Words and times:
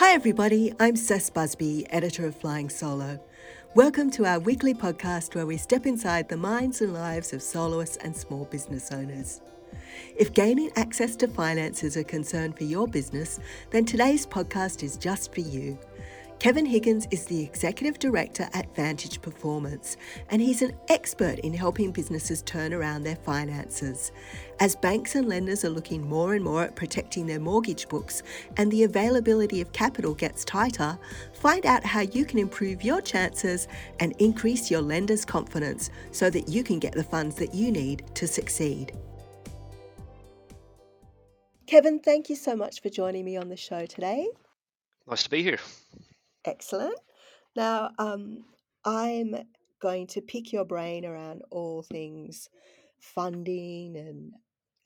Hi, 0.00 0.14
everybody. 0.14 0.72
I'm 0.80 0.94
Cec 0.94 1.34
Busby, 1.34 1.84
editor 1.90 2.24
of 2.24 2.34
Flying 2.34 2.70
Solo. 2.70 3.20
Welcome 3.74 4.10
to 4.12 4.24
our 4.24 4.38
weekly 4.38 4.72
podcast 4.72 5.34
where 5.34 5.44
we 5.44 5.58
step 5.58 5.84
inside 5.84 6.26
the 6.26 6.38
minds 6.38 6.80
and 6.80 6.94
lives 6.94 7.34
of 7.34 7.42
soloists 7.42 7.98
and 7.98 8.16
small 8.16 8.46
business 8.46 8.92
owners. 8.92 9.42
If 10.16 10.32
gaining 10.32 10.70
access 10.74 11.16
to 11.16 11.28
finance 11.28 11.84
is 11.84 11.98
a 11.98 12.02
concern 12.02 12.54
for 12.54 12.64
your 12.64 12.88
business, 12.88 13.40
then 13.72 13.84
today's 13.84 14.26
podcast 14.26 14.82
is 14.82 14.96
just 14.96 15.34
for 15.34 15.42
you. 15.42 15.78
Kevin 16.40 16.64
Higgins 16.64 17.06
is 17.10 17.26
the 17.26 17.44
Executive 17.44 17.98
Director 17.98 18.48
at 18.54 18.74
Vantage 18.74 19.20
Performance, 19.20 19.98
and 20.30 20.40
he's 20.40 20.62
an 20.62 20.74
expert 20.88 21.38
in 21.40 21.52
helping 21.52 21.92
businesses 21.92 22.40
turn 22.40 22.72
around 22.72 23.02
their 23.02 23.16
finances. 23.16 24.10
As 24.58 24.74
banks 24.74 25.16
and 25.16 25.28
lenders 25.28 25.66
are 25.66 25.68
looking 25.68 26.08
more 26.08 26.32
and 26.32 26.42
more 26.42 26.62
at 26.62 26.76
protecting 26.76 27.26
their 27.26 27.40
mortgage 27.40 27.90
books 27.90 28.22
and 28.56 28.72
the 28.72 28.84
availability 28.84 29.60
of 29.60 29.70
capital 29.74 30.14
gets 30.14 30.42
tighter, 30.46 30.98
find 31.34 31.66
out 31.66 31.84
how 31.84 32.00
you 32.00 32.24
can 32.24 32.38
improve 32.38 32.82
your 32.82 33.02
chances 33.02 33.68
and 33.98 34.14
increase 34.18 34.70
your 34.70 34.80
lender's 34.80 35.26
confidence 35.26 35.90
so 36.10 36.30
that 36.30 36.48
you 36.48 36.64
can 36.64 36.78
get 36.78 36.94
the 36.94 37.04
funds 37.04 37.36
that 37.36 37.54
you 37.54 37.70
need 37.70 38.02
to 38.14 38.26
succeed. 38.26 38.92
Kevin, 41.66 42.00
thank 42.00 42.30
you 42.30 42.36
so 42.36 42.56
much 42.56 42.80
for 42.80 42.88
joining 42.88 43.26
me 43.26 43.36
on 43.36 43.50
the 43.50 43.58
show 43.58 43.84
today. 43.84 44.26
Nice 45.06 45.24
to 45.24 45.28
be 45.28 45.42
here. 45.42 45.58
Excellent. 46.44 46.98
Now, 47.54 47.90
um, 47.98 48.44
I'm 48.84 49.34
going 49.80 50.06
to 50.08 50.20
pick 50.20 50.52
your 50.52 50.64
brain 50.64 51.04
around 51.04 51.42
all 51.50 51.82
things 51.82 52.48
funding 52.98 53.96
and 53.96 54.32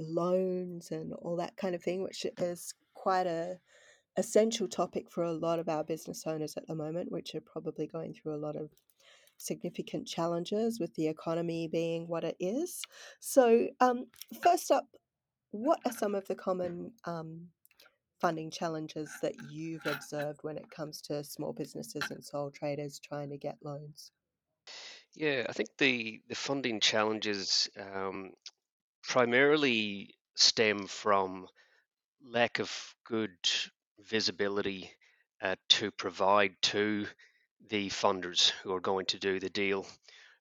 loans 0.00 0.90
and 0.90 1.12
all 1.14 1.36
that 1.36 1.56
kind 1.56 1.74
of 1.74 1.82
thing, 1.82 2.02
which 2.02 2.26
is 2.38 2.74
quite 2.94 3.26
a 3.26 3.58
essential 4.16 4.68
topic 4.68 5.10
for 5.10 5.24
a 5.24 5.32
lot 5.32 5.58
of 5.58 5.68
our 5.68 5.84
business 5.84 6.24
owners 6.26 6.56
at 6.56 6.66
the 6.66 6.74
moment, 6.74 7.10
which 7.10 7.34
are 7.34 7.40
probably 7.40 7.86
going 7.86 8.14
through 8.14 8.34
a 8.34 8.36
lot 8.36 8.56
of 8.56 8.70
significant 9.36 10.06
challenges 10.06 10.78
with 10.78 10.94
the 10.94 11.08
economy 11.08 11.68
being 11.68 12.06
what 12.06 12.24
it 12.24 12.36
is. 12.38 12.82
So, 13.20 13.68
um, 13.80 14.06
first 14.40 14.70
up, 14.70 14.86
what 15.50 15.80
are 15.84 15.92
some 15.92 16.14
of 16.14 16.26
the 16.26 16.34
common 16.34 16.92
um, 17.04 17.48
funding 18.24 18.50
challenges 18.50 19.10
that 19.20 19.34
you've 19.50 19.84
observed 19.84 20.38
when 20.40 20.56
it 20.56 20.70
comes 20.70 21.02
to 21.02 21.22
small 21.22 21.52
businesses 21.52 22.10
and 22.10 22.24
sole 22.24 22.50
traders 22.50 22.98
trying 22.98 23.28
to 23.28 23.36
get 23.36 23.58
loans? 23.62 24.12
Yeah, 25.14 25.44
I 25.46 25.52
think 25.52 25.68
the 25.76 26.22
the 26.26 26.34
funding 26.34 26.80
challenges 26.80 27.68
um, 27.78 28.30
primarily 29.02 30.14
stem 30.36 30.86
from 30.86 31.46
lack 32.26 32.60
of 32.60 32.94
good 33.04 33.36
visibility 33.98 34.90
uh, 35.42 35.56
to 35.68 35.90
provide 35.90 36.54
to 36.62 37.06
the 37.68 37.90
funders 37.90 38.52
who 38.62 38.72
are 38.72 38.80
going 38.80 39.04
to 39.04 39.18
do 39.18 39.38
the 39.38 39.50
deal. 39.50 39.86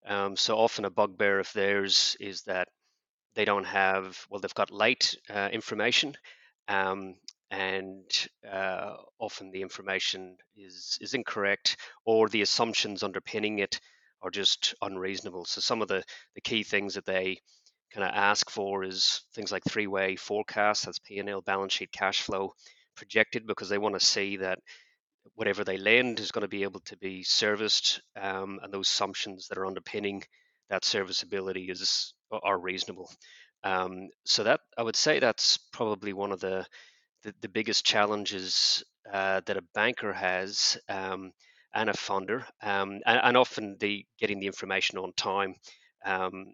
Um, 0.06 0.38
so 0.38 0.58
often 0.58 0.86
a 0.86 0.90
bugbear 0.90 1.38
of 1.40 1.52
theirs 1.52 2.16
is 2.22 2.44
that 2.44 2.70
they 3.36 3.44
don't 3.44 3.66
have, 3.66 4.26
well, 4.30 4.40
they've 4.40 4.54
got 4.54 4.72
late 4.72 5.18
uh, 5.30 5.50
information 5.52 6.16
um, 6.70 7.16
and 7.54 8.28
uh, 8.52 8.96
often 9.20 9.52
the 9.52 9.62
information 9.62 10.38
is 10.58 10.98
is 11.02 11.14
incorrect 11.14 11.78
or 12.04 12.28
the 12.28 12.42
assumptions 12.42 13.04
underpinning 13.04 13.60
it 13.60 13.80
are 14.24 14.32
just 14.32 14.74
unreasonable. 14.82 15.46
So 15.46 15.62
some 15.62 15.82
of 15.82 15.88
the 15.88 16.04
the 16.34 16.42
key 16.42 16.64
things 16.64 16.96
that 16.96 17.06
they 17.06 17.38
kind 17.94 18.08
of 18.08 18.16
ask 18.16 18.50
for 18.50 18.84
is 18.84 19.22
things 19.36 19.52
like 19.52 19.64
three-way 19.66 20.16
forecasts, 20.16 20.86
that's 20.86 20.98
P&L, 20.98 21.42
balance 21.42 21.74
sheet, 21.74 21.92
cash 21.92 22.22
flow 22.24 22.54
projected, 22.96 23.46
because 23.46 23.70
they 23.70 23.78
want 23.78 23.94
to 23.94 24.04
see 24.04 24.38
that 24.38 24.58
whatever 25.36 25.64
they 25.64 25.78
lend 25.78 26.20
is 26.20 26.32
going 26.32 26.42
to 26.42 26.48
be 26.48 26.64
able 26.64 26.80
to 26.80 26.98
be 26.98 27.22
serviced, 27.22 28.02
um, 28.20 28.60
and 28.64 28.74
those 28.74 28.88
assumptions 28.88 29.48
that 29.48 29.60
are 29.60 29.68
underpinning 29.68 30.24
that 30.72 30.84
serviceability 30.84 31.70
is 31.70 32.16
are 32.32 32.58
reasonable. 32.58 33.12
Um, 33.64 34.10
so 34.26 34.44
that 34.44 34.62
I 34.76 34.82
would 34.82 34.96
say 34.96 35.20
that's 35.20 35.58
probably 35.72 36.14
one 36.14 36.32
of 36.32 36.40
the 36.40 36.66
the, 37.24 37.34
the 37.42 37.50
biggest 37.50 37.86
challenges 37.86 38.84
uh, 39.12 39.42
that 39.46 39.58
a 39.58 39.64
banker 39.74 40.14
has 40.14 40.78
um, 40.90 41.32
and 41.74 41.90
a 41.90 41.94
funder, 41.94 42.46
um, 42.62 43.02
and, 43.06 43.20
and, 43.24 43.38
often 43.38 43.78
the 43.80 44.06
getting 44.20 44.40
the 44.40 44.46
information 44.48 44.98
on 44.98 45.12
time. 45.14 45.56
Um, 46.06 46.54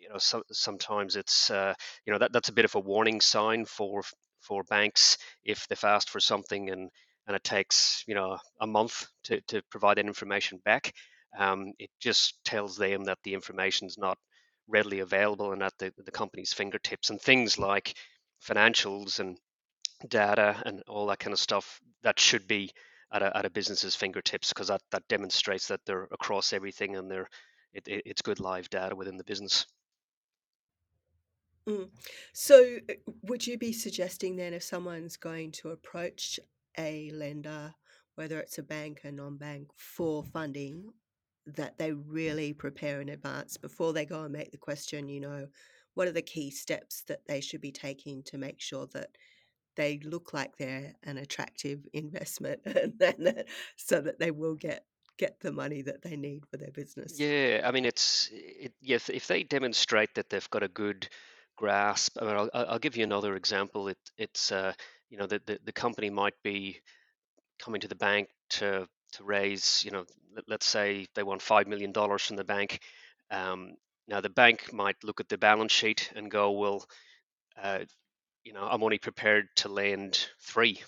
you 0.00 0.08
know, 0.08 0.18
so, 0.18 0.42
sometimes 0.50 1.16
it's 1.16 1.50
uh, 1.50 1.74
you 2.06 2.12
know 2.12 2.18
that 2.18 2.32
that's 2.32 2.48
a 2.48 2.52
bit 2.52 2.64
of 2.64 2.74
a 2.74 2.80
warning 2.80 3.20
sign 3.20 3.64
for 3.64 4.02
for 4.40 4.62
banks 4.64 5.18
if 5.44 5.66
they've 5.68 5.84
asked 5.84 6.10
for 6.10 6.20
something 6.20 6.70
and 6.70 6.90
and 7.26 7.36
it 7.36 7.44
takes 7.44 8.04
you 8.06 8.14
know 8.14 8.38
a 8.60 8.66
month 8.66 9.06
to, 9.24 9.40
to 9.42 9.62
provide 9.70 9.98
that 9.98 10.06
information 10.06 10.60
back. 10.64 10.92
Um, 11.38 11.72
it 11.78 11.90
just 12.00 12.38
tells 12.44 12.76
them 12.76 13.04
that 13.04 13.18
the 13.24 13.34
information 13.34 13.86
is 13.86 13.98
not 13.98 14.18
readily 14.68 15.00
available 15.00 15.52
and 15.52 15.62
at 15.62 15.76
the, 15.78 15.92
the 16.04 16.10
company's 16.10 16.52
fingertips 16.52 17.10
and 17.10 17.20
things 17.20 17.58
like 17.58 17.94
financials 18.42 19.20
and 19.20 19.36
data 20.08 20.60
and 20.66 20.82
all 20.88 21.06
that 21.06 21.18
kind 21.18 21.32
of 21.32 21.38
stuff 21.38 21.80
that 22.02 22.18
should 22.18 22.46
be 22.46 22.70
at 23.12 23.22
a, 23.22 23.36
at 23.36 23.44
a 23.44 23.50
business's 23.50 23.94
fingertips 23.94 24.50
because 24.50 24.68
that, 24.68 24.82
that 24.90 25.06
demonstrates 25.08 25.68
that 25.68 25.80
they're 25.86 26.08
across 26.10 26.52
everything 26.52 26.96
and 26.96 27.10
they're 27.10 27.28
it, 27.72 27.88
it, 27.88 28.02
it's 28.06 28.22
good 28.22 28.40
live 28.40 28.70
data 28.70 28.94
within 28.94 29.16
the 29.16 29.24
business. 29.24 29.66
Mm. 31.68 31.88
So, 32.32 32.76
uh, 32.88 32.94
would 33.22 33.46
you 33.46 33.58
be 33.58 33.72
suggesting 33.72 34.36
then 34.36 34.52
if 34.52 34.62
someone's 34.62 35.16
going 35.16 35.52
to 35.52 35.70
approach 35.70 36.38
a 36.78 37.10
lender, 37.12 37.74
whether 38.16 38.38
it's 38.38 38.58
a 38.58 38.62
bank 38.62 39.00
or 39.04 39.12
non 39.12 39.36
bank, 39.36 39.68
for 39.76 40.22
funding, 40.22 40.92
that 41.46 41.78
they 41.78 41.92
really 41.92 42.52
prepare 42.52 43.00
in 43.00 43.08
advance 43.08 43.56
before 43.56 43.92
they 43.92 44.04
go 44.04 44.24
and 44.24 44.32
make 44.32 44.50
the 44.50 44.58
question? 44.58 45.08
You 45.08 45.20
know, 45.20 45.48
what 45.94 46.06
are 46.06 46.12
the 46.12 46.22
key 46.22 46.50
steps 46.50 47.02
that 47.08 47.26
they 47.26 47.40
should 47.40 47.60
be 47.60 47.72
taking 47.72 48.22
to 48.24 48.38
make 48.38 48.60
sure 48.60 48.86
that 48.92 49.08
they 49.76 50.00
look 50.04 50.32
like 50.32 50.56
they're 50.56 50.94
an 51.02 51.18
attractive 51.18 51.80
investment 51.92 52.60
and 52.64 52.92
then 52.98 53.44
so 53.76 54.00
that 54.00 54.18
they 54.18 54.30
will 54.30 54.54
get 54.54 54.84
get 55.16 55.38
the 55.40 55.52
money 55.52 55.82
that 55.82 56.02
they 56.02 56.16
need 56.16 56.44
for 56.50 56.56
their 56.56 56.72
business. 56.72 57.18
Yeah, 57.18 57.62
I 57.64 57.70
mean, 57.70 57.84
it's 57.84 58.28
it, 58.32 58.72
if 58.82 59.26
they 59.26 59.44
demonstrate 59.44 60.14
that 60.16 60.28
they've 60.28 60.50
got 60.50 60.62
a 60.62 60.68
good 60.68 61.08
grasp. 61.56 62.18
I 62.20 62.24
mean, 62.24 62.36
I'll, 62.36 62.50
I'll 62.52 62.78
give 62.78 62.96
you 62.96 63.04
another 63.04 63.36
example. 63.36 63.88
It, 63.88 63.98
it's 64.18 64.52
uh, 64.52 64.72
you 65.10 65.18
know 65.18 65.26
the, 65.26 65.40
the 65.46 65.58
the 65.64 65.72
company 65.72 66.10
might 66.10 66.34
be 66.42 66.80
coming 67.58 67.80
to 67.80 67.88
the 67.88 67.94
bank 67.94 68.28
to 68.50 68.88
to 69.12 69.24
raise 69.24 69.82
you 69.84 69.92
know 69.92 70.04
let, 70.48 70.60
us 70.60 70.66
say 70.66 71.06
they 71.14 71.22
want 71.22 71.42
five 71.42 71.66
million 71.66 71.92
dollars 71.92 72.22
from 72.22 72.36
the 72.36 72.44
bank. 72.44 72.80
Um, 73.30 73.76
now 74.08 74.20
the 74.20 74.28
bank 74.28 74.72
might 74.72 75.02
look 75.02 75.20
at 75.20 75.28
the 75.28 75.38
balance 75.38 75.72
sheet 75.72 76.12
and 76.14 76.30
go, 76.30 76.50
well, 76.50 76.84
uh, 77.60 77.80
you 78.44 78.52
know, 78.52 78.66
I'm 78.70 78.82
only 78.82 78.98
prepared 78.98 79.48
to 79.56 79.68
lend 79.68 80.28
three. 80.40 80.80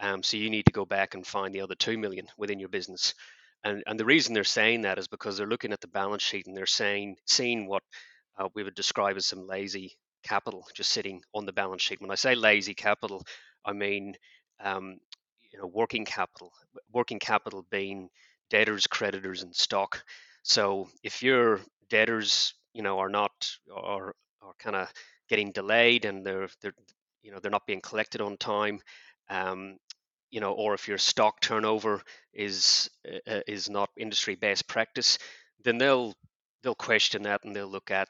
Um, 0.00 0.22
so 0.22 0.36
you 0.36 0.50
need 0.50 0.66
to 0.66 0.72
go 0.72 0.84
back 0.84 1.14
and 1.14 1.26
find 1.26 1.54
the 1.54 1.60
other 1.60 1.74
two 1.74 1.98
million 1.98 2.26
within 2.36 2.58
your 2.58 2.68
business. 2.68 3.14
And 3.62 3.82
and 3.86 3.98
the 3.98 4.04
reason 4.04 4.34
they're 4.34 4.44
saying 4.44 4.82
that 4.82 4.98
is 4.98 5.08
because 5.08 5.36
they're 5.36 5.46
looking 5.46 5.72
at 5.72 5.80
the 5.80 5.88
balance 5.88 6.22
sheet 6.22 6.46
and 6.46 6.56
they're 6.56 6.66
saying 6.66 7.16
seeing 7.26 7.66
what 7.66 7.82
uh, 8.38 8.48
we 8.54 8.62
would 8.62 8.74
describe 8.74 9.16
as 9.16 9.26
some 9.26 9.46
lazy 9.46 9.96
capital 10.24 10.66
just 10.74 10.90
sitting 10.90 11.22
on 11.34 11.46
the 11.46 11.52
balance 11.52 11.82
sheet. 11.82 12.00
When 12.00 12.10
I 12.10 12.16
say 12.16 12.34
lazy 12.34 12.74
capital, 12.74 13.22
I 13.64 13.72
mean 13.72 14.16
um, 14.60 14.98
you 15.52 15.58
know 15.58 15.66
working 15.66 16.04
capital. 16.04 16.52
Working 16.92 17.18
capital 17.18 17.64
being 17.70 18.08
debtors, 18.50 18.86
creditors, 18.86 19.42
and 19.42 19.54
stock. 19.54 20.02
So 20.42 20.88
if 21.02 21.22
your 21.22 21.60
debtors, 21.88 22.54
you 22.72 22.82
know, 22.82 22.98
are 22.98 23.08
not 23.08 23.32
or 23.74 24.14
are 24.42 24.54
kind 24.58 24.76
of 24.76 24.92
getting 25.28 25.52
delayed 25.52 26.04
and 26.04 26.24
they're 26.24 26.48
they're 26.60 26.74
you 27.22 27.30
know 27.32 27.38
they're 27.38 27.50
not 27.50 27.66
being 27.66 27.80
collected 27.80 28.20
on 28.20 28.36
time 28.36 28.80
um, 29.30 29.76
you 30.30 30.40
know 30.40 30.52
or 30.52 30.74
if 30.74 30.88
your 30.88 30.98
stock 30.98 31.40
turnover 31.40 32.02
is 32.32 32.90
uh, 33.28 33.40
is 33.46 33.70
not 33.70 33.90
industry 33.96 34.34
best 34.34 34.68
practice 34.68 35.18
then 35.62 35.78
they'll 35.78 36.14
they'll 36.62 36.74
question 36.74 37.22
that 37.22 37.44
and 37.44 37.54
they'll 37.54 37.68
look 37.68 37.90
at 37.90 38.08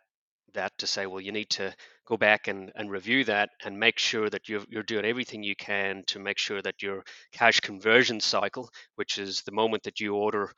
that 0.55 0.72
to 0.78 0.87
say 0.87 1.06
well 1.06 1.20
you 1.20 1.32
need 1.32 1.50
to 1.50 1.72
go 2.06 2.16
back 2.16 2.49
and, 2.49 2.70
and 2.76 2.90
review 2.90 3.25
that 3.25 3.50
and 3.64 3.78
make 3.78 3.99
sure 3.99 4.28
that 4.28 4.49
you're, 4.49 4.62
you're 4.69 4.82
doing 4.82 5.06
everything 5.06 5.43
you 5.43 5.56
can 5.56 6.02
to 6.06 6.19
make 6.19 6.37
sure 6.38 6.61
that 6.61 6.82
your 6.82 7.02
cash 7.32 7.61
conversion 7.61 8.20
cycle 8.20 8.69
which 8.96 9.19
is 9.19 9.43
the 9.43 9.52
moment 9.52 9.82
that 9.82 10.00
you 10.00 10.14
order 10.14 10.52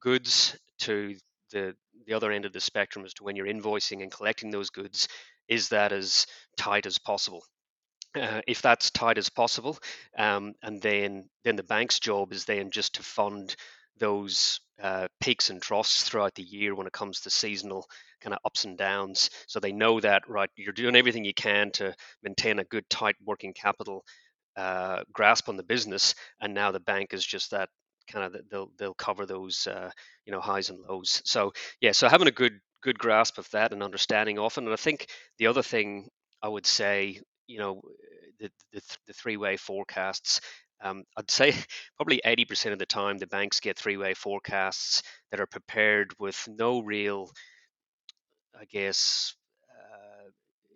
goods 0.00 0.56
to 0.78 1.14
the 1.52 1.74
the 2.06 2.14
other 2.14 2.32
end 2.32 2.44
of 2.44 2.52
the 2.52 2.60
spectrum 2.60 3.04
as 3.04 3.14
to 3.14 3.22
when 3.22 3.36
you're 3.36 3.46
invoicing 3.46 4.02
and 4.02 4.10
collecting 4.10 4.50
those 4.50 4.70
goods 4.70 5.08
is 5.48 5.68
that 5.70 5.92
as 5.92 6.26
tight 6.56 6.86
as 6.86 6.98
possible 6.98 7.44
uh, 8.14 8.40
if 8.46 8.60
that's 8.62 8.90
tight 8.90 9.18
as 9.18 9.28
possible 9.28 9.78
um, 10.18 10.54
and 10.62 10.80
then 10.82 11.28
then 11.44 11.56
the 11.56 11.62
bank's 11.62 11.98
job 11.98 12.32
is 12.32 12.44
then 12.44 12.70
just 12.70 12.94
to 12.94 13.02
fund 13.02 13.56
those 13.98 14.60
uh, 14.82 15.06
peaks 15.20 15.50
and 15.50 15.62
troughs 15.62 16.02
throughout 16.02 16.34
the 16.34 16.42
year 16.42 16.74
when 16.74 16.86
it 16.86 16.92
comes 16.92 17.20
to 17.20 17.30
seasonal 17.30 17.86
kind 18.20 18.34
of 18.34 18.40
ups 18.44 18.64
and 18.64 18.76
downs 18.78 19.30
so 19.46 19.60
they 19.60 19.72
know 19.72 20.00
that 20.00 20.28
right 20.28 20.50
you're 20.56 20.72
doing 20.72 20.96
everything 20.96 21.24
you 21.24 21.34
can 21.34 21.70
to 21.70 21.94
maintain 22.22 22.58
a 22.58 22.64
good 22.64 22.88
tight 22.90 23.16
working 23.24 23.52
capital 23.52 24.04
uh, 24.56 25.02
grasp 25.12 25.48
on 25.48 25.56
the 25.56 25.62
business, 25.62 26.14
and 26.40 26.54
now 26.54 26.72
the 26.72 26.80
bank 26.80 27.14
is 27.14 27.24
just 27.24 27.50
that 27.50 27.68
kind 28.10 28.24
of 28.24 28.36
they'll 28.50 28.70
they'll 28.78 28.94
cover 28.94 29.26
those 29.26 29.66
uh, 29.66 29.90
you 30.26 30.32
know 30.32 30.40
highs 30.40 30.70
and 30.70 30.80
lows. 30.80 31.22
So 31.24 31.52
yeah, 31.80 31.92
so 31.92 32.08
having 32.08 32.28
a 32.28 32.32
good 32.32 32.60
good 32.82 32.98
grasp 32.98 33.38
of 33.38 33.48
that 33.50 33.72
and 33.72 33.82
understanding 33.82 34.38
often, 34.38 34.64
and 34.64 34.72
I 34.72 34.76
think 34.76 35.06
the 35.38 35.46
other 35.46 35.62
thing 35.62 36.08
I 36.42 36.48
would 36.48 36.66
say, 36.66 37.20
you 37.46 37.58
know, 37.58 37.82
the 38.38 38.50
the, 38.72 38.82
the 39.06 39.12
three 39.12 39.36
way 39.36 39.56
forecasts. 39.56 40.40
Um, 40.84 41.04
I'd 41.16 41.30
say 41.30 41.54
probably 41.96 42.20
80% 42.26 42.72
of 42.72 42.78
the 42.80 42.86
time 42.86 43.18
the 43.18 43.28
banks 43.28 43.60
get 43.60 43.78
three 43.78 43.96
way 43.96 44.14
forecasts 44.14 45.02
that 45.30 45.40
are 45.40 45.46
prepared 45.46 46.12
with 46.18 46.48
no 46.48 46.80
real, 46.80 47.30
I 48.58 48.64
guess, 48.64 49.34
uh, 49.70 50.28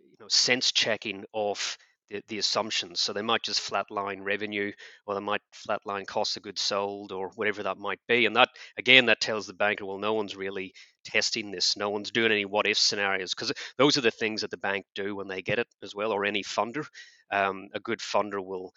you 0.09 0.17
know, 0.21 0.29
sense 0.29 0.71
checking 0.71 1.25
of 1.35 1.77
the, 2.11 2.23
the 2.29 2.39
assumptions. 2.39 3.01
So 3.01 3.13
they 3.13 3.23
might 3.23 3.43
just 3.43 3.61
flatline 3.61 4.25
revenue, 4.25 4.73
or 5.07 5.15
they 5.15 5.21
might 5.21 5.43
flatline 5.69 6.07
cost 6.07 6.37
of 6.37 6.43
goods 6.43 6.61
sold, 6.61 7.13
or 7.13 7.31
whatever 7.35 7.63
that 7.63 7.79
might 7.79 8.01
be. 8.09 8.27
And 8.27 8.37
that 8.37 8.51
again, 8.79 9.07
that 9.07 9.21
tells 9.21 9.47
the 9.47 9.55
banker, 9.55 9.87
well, 9.87 9.99
no 9.99 10.15
one's 10.15 10.37
really 10.37 10.75
testing 11.05 11.51
this. 11.51 11.77
No 11.77 11.91
one's 11.91 12.11
doing 12.11 12.33
any 12.33 12.45
what 12.45 12.67
if 12.67 12.79
scenarios 12.79 13.35
because 13.35 13.53
those 13.79 13.97
are 13.97 14.03
the 14.03 14.11
things 14.11 14.41
that 14.43 14.51
the 14.51 14.57
bank 14.57 14.85
do 14.95 15.15
when 15.17 15.29
they 15.29 15.43
get 15.43 15.59
it 15.59 15.69
as 15.83 15.95
well, 15.95 16.13
or 16.13 16.25
any 16.25 16.43
funder. 16.43 16.87
Um, 17.31 17.69
a 17.75 17.81
good 17.81 18.01
funder 18.01 18.45
will 18.45 18.73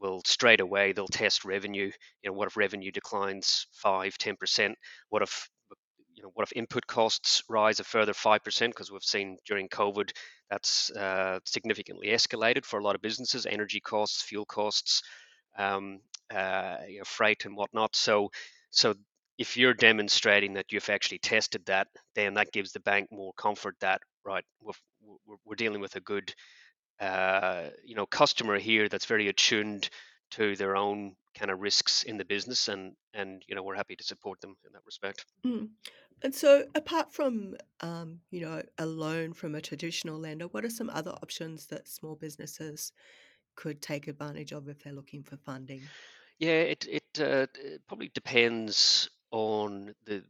will 0.00 0.20
straight 0.26 0.60
away 0.60 0.92
they'll 0.92 1.06
test 1.06 1.44
revenue. 1.44 1.90
You 2.22 2.30
know, 2.30 2.32
what 2.32 2.48
if 2.48 2.56
revenue 2.56 2.90
declines 2.90 3.66
five, 3.72 4.18
ten 4.18 4.36
percent? 4.36 4.76
What 5.08 5.22
if 5.22 5.48
know, 6.24 6.30
what 6.34 6.46
if 6.48 6.52
input 6.56 6.86
costs 6.86 7.42
rise 7.48 7.80
a 7.80 7.84
further 7.84 8.14
five 8.14 8.42
percent? 8.42 8.74
Because 8.74 8.90
we've 8.90 9.02
seen 9.02 9.38
during 9.46 9.68
COVID 9.68 10.10
that's 10.50 10.90
uh, 10.90 11.40
significantly 11.44 12.08
escalated 12.08 12.64
for 12.64 12.78
a 12.78 12.82
lot 12.82 12.94
of 12.94 13.02
businesses, 13.02 13.46
energy 13.46 13.80
costs, 13.80 14.22
fuel 14.22 14.44
costs, 14.44 15.02
um, 15.56 16.00
uh, 16.34 16.76
you 16.88 16.98
know, 16.98 17.04
freight 17.04 17.44
and 17.44 17.56
whatnot. 17.56 17.96
So, 17.96 18.30
so 18.70 18.94
if 19.38 19.56
you're 19.56 19.74
demonstrating 19.74 20.54
that 20.54 20.72
you've 20.72 20.90
actually 20.90 21.18
tested 21.18 21.66
that, 21.66 21.88
then 22.14 22.34
that 22.34 22.52
gives 22.52 22.72
the 22.72 22.80
bank 22.80 23.08
more 23.10 23.32
comfort 23.34 23.76
that 23.80 24.00
right, 24.24 24.44
we're, 24.60 25.36
we're 25.44 25.56
dealing 25.56 25.80
with 25.80 25.96
a 25.96 26.00
good, 26.00 26.34
uh, 27.00 27.64
you 27.84 27.94
know, 27.94 28.06
customer 28.06 28.58
here 28.58 28.88
that's 28.88 29.06
very 29.06 29.28
attuned 29.28 29.88
to 30.32 30.56
their 30.56 30.76
own 30.76 31.14
kind 31.36 31.50
of 31.50 31.60
risks 31.60 32.02
in 32.04 32.16
the 32.16 32.24
business, 32.24 32.68
and 32.68 32.94
and 33.12 33.42
you 33.46 33.54
know 33.54 33.62
we're 33.62 33.74
happy 33.74 33.96
to 33.96 34.04
support 34.04 34.40
them 34.40 34.56
in 34.66 34.72
that 34.72 34.82
respect. 34.86 35.24
Mm. 35.44 35.68
And 36.22 36.34
so, 36.34 36.64
apart 36.74 37.12
from 37.12 37.56
um, 37.80 38.20
you 38.30 38.40
know 38.40 38.62
a 38.78 38.86
loan 38.86 39.32
from 39.32 39.54
a 39.54 39.60
traditional 39.60 40.18
lender, 40.18 40.46
what 40.46 40.64
are 40.64 40.70
some 40.70 40.90
other 40.90 41.10
options 41.10 41.66
that 41.66 41.88
small 41.88 42.16
businesses 42.16 42.92
could 43.56 43.80
take 43.82 44.08
advantage 44.08 44.52
of 44.52 44.68
if 44.68 44.82
they're 44.82 44.92
looking 44.92 45.22
for 45.22 45.36
funding? 45.36 45.82
Yeah, 46.38 46.60
it 46.62 46.86
it, 46.88 47.20
uh, 47.20 47.46
it 47.54 47.82
probably 47.86 48.10
depends 48.14 49.08
on 49.30 49.94
the 50.04 50.24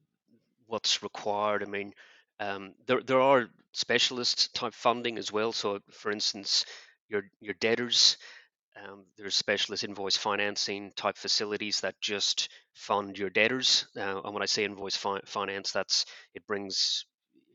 what's 0.67 1.03
required. 1.03 1.63
I 1.63 1.67
mean, 1.67 1.95
um, 2.41 2.75
there 2.87 3.03
there 3.03 3.21
are 3.21 3.49
specialist 3.73 4.55
type 4.55 4.75
funding 4.75 5.19
as 5.19 5.33
well. 5.33 5.53
So, 5.53 5.81
for 5.91 6.11
instance, 6.11 6.65
your 7.09 7.25
your 7.41 7.55
debtors, 7.55 8.17
um, 8.77 9.07
there's 9.17 9.37
specialist 9.37 9.85
invoice 9.85 10.17
financing 10.17 10.93
type 10.97 11.17
facilities 11.17 11.81
that 11.81 12.01
just 12.01 12.49
fund 12.73 13.19
your 13.19 13.31
debtors. 13.31 13.87
Uh, 13.97 14.21
and 14.23 14.35
when 14.35 14.43
I 14.43 14.47
say 14.47 14.65
invoice 14.65 14.97
fi- 14.97 15.21
finance, 15.27 15.73
that's 15.73 16.07
it 16.35 16.47
brings 16.47 17.07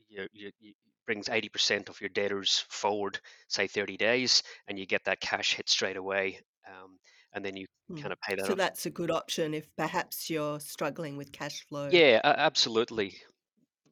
you, 0.08 0.26
you, 0.32 0.50
you 0.58 0.72
brings 1.06 1.28
80% 1.28 1.88
of 1.88 2.00
your 2.00 2.10
debtors 2.10 2.60
forward, 2.70 3.20
say 3.48 3.66
30 3.66 3.96
days, 3.96 4.42
and 4.68 4.78
you 4.78 4.86
get 4.86 5.04
that 5.04 5.20
cash 5.20 5.54
hit 5.54 5.68
straight 5.68 5.96
away. 5.96 6.40
Um, 6.68 6.98
and 7.32 7.44
then 7.44 7.56
you 7.56 7.66
Hmm. 7.88 8.02
kind 8.02 8.12
of 8.12 8.20
pay 8.20 8.36
that 8.36 8.48
So 8.48 8.54
off. 8.54 8.56
that's 8.56 8.86
a 8.86 8.90
good 8.90 9.10
option 9.10 9.52
if 9.54 9.74
perhaps 9.76 10.30
you're 10.30 10.60
struggling 10.60 11.16
with 11.18 11.30
cash 11.32 11.66
flow. 11.66 11.92
Yeah, 11.92 12.20
absolutely. 12.24 13.20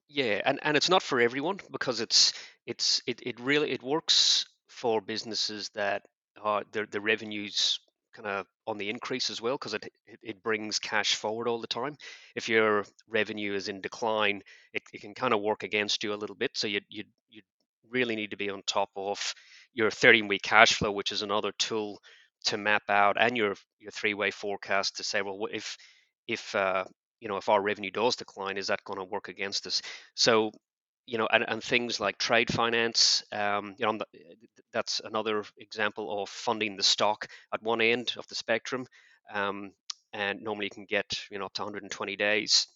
Yeah, 0.09 0.43
and 0.45 0.61
and 0.63 0.77
it's 0.77 0.91
not 0.91 1.03
for 1.03 1.21
everyone 1.21 1.61
because 1.71 2.01
it's 2.01 2.33
it's 2.67 3.03
it, 3.07 3.23
it 3.27 3.41
really 3.41 3.73
it 3.73 3.83
works 3.83 4.47
for 4.69 5.01
businesses 5.03 5.71
that 5.71 6.07
are 6.43 6.63
their 6.73 6.87
the 6.87 7.01
revenues 7.01 7.81
kind 8.15 8.27
of 8.27 8.47
on 8.67 8.79
the 8.79 8.91
increase 8.91 9.31
as 9.31 9.41
well 9.41 9.55
because 9.55 9.75
it, 9.75 9.85
it 10.07 10.19
it 10.23 10.43
brings 10.43 10.79
cash 10.79 11.15
forward 11.15 11.49
all 11.49 11.61
the 11.61 11.67
time. 11.67 11.97
If 12.35 12.49
your 12.49 12.85
revenue 13.09 13.55
is 13.55 13.69
in 13.69 13.81
decline, 13.81 14.43
it, 14.73 14.83
it 14.93 15.01
can 15.01 15.15
kind 15.15 15.35
of 15.35 15.41
work 15.41 15.63
against 15.63 16.03
you 16.05 16.13
a 16.15 16.17
little 16.23 16.37
bit. 16.37 16.53
So 16.55 16.67
you 16.67 16.81
you 16.89 17.05
you 17.29 17.43
really 17.91 18.17
need 18.17 18.31
to 18.31 18.37
be 18.37 18.51
on 18.51 18.63
top 18.67 18.91
of 18.97 19.35
your 19.75 19.91
13 19.91 20.29
week 20.29 20.43
cash 20.43 20.75
flow, 20.75 20.93
which 20.93 21.13
is 21.13 21.23
another 21.23 21.53
tool 21.59 22.01
to 22.45 22.57
map 22.57 22.83
out 22.89 23.17
and 23.19 23.37
your 23.37 23.55
your 23.81 23.91
three 23.91 24.15
way 24.15 24.31
forecast 24.31 24.97
to 24.97 25.05
say, 25.05 25.23
well, 25.23 25.49
if 25.53 25.77
if 26.27 26.55
uh, 26.55 26.85
you 27.21 27.29
know 27.29 27.37
if 27.37 27.49
our 27.49 27.61
revenue 27.63 27.91
does 27.91 28.17
decline, 28.17 28.57
is 28.57 28.69
that 28.69 28.85
going 28.85 28.99
to 28.99 29.05
work 29.05 29.29
against 29.29 29.67
us? 29.67 29.83
So, 30.15 30.53
you 31.09 31.19
know, 31.19 31.29
and, 31.33 31.45
and 31.49 31.63
things 31.65 32.01
like 32.01 32.19
trade 32.19 32.53
finance, 32.53 33.23
um, 33.33 33.75
you 33.79 33.87
know, 33.87 33.99
that's 34.73 35.01
another 35.05 35.45
example 35.59 36.23
of 36.23 36.29
funding 36.29 36.77
the 36.77 36.83
stock 36.83 37.27
at 37.53 37.63
one 37.63 37.81
end 37.81 38.15
of 38.19 38.27
the 38.29 38.35
spectrum. 38.35 38.87
Um, 39.33 39.73
and 40.13 40.43
normally 40.43 40.67
you 40.67 40.71
can 40.71 40.85
get, 40.85 41.19
you 41.31 41.39
know, 41.39 41.47
up 41.47 41.55
to 41.55 41.63
120 41.63 42.17
days 42.17 42.67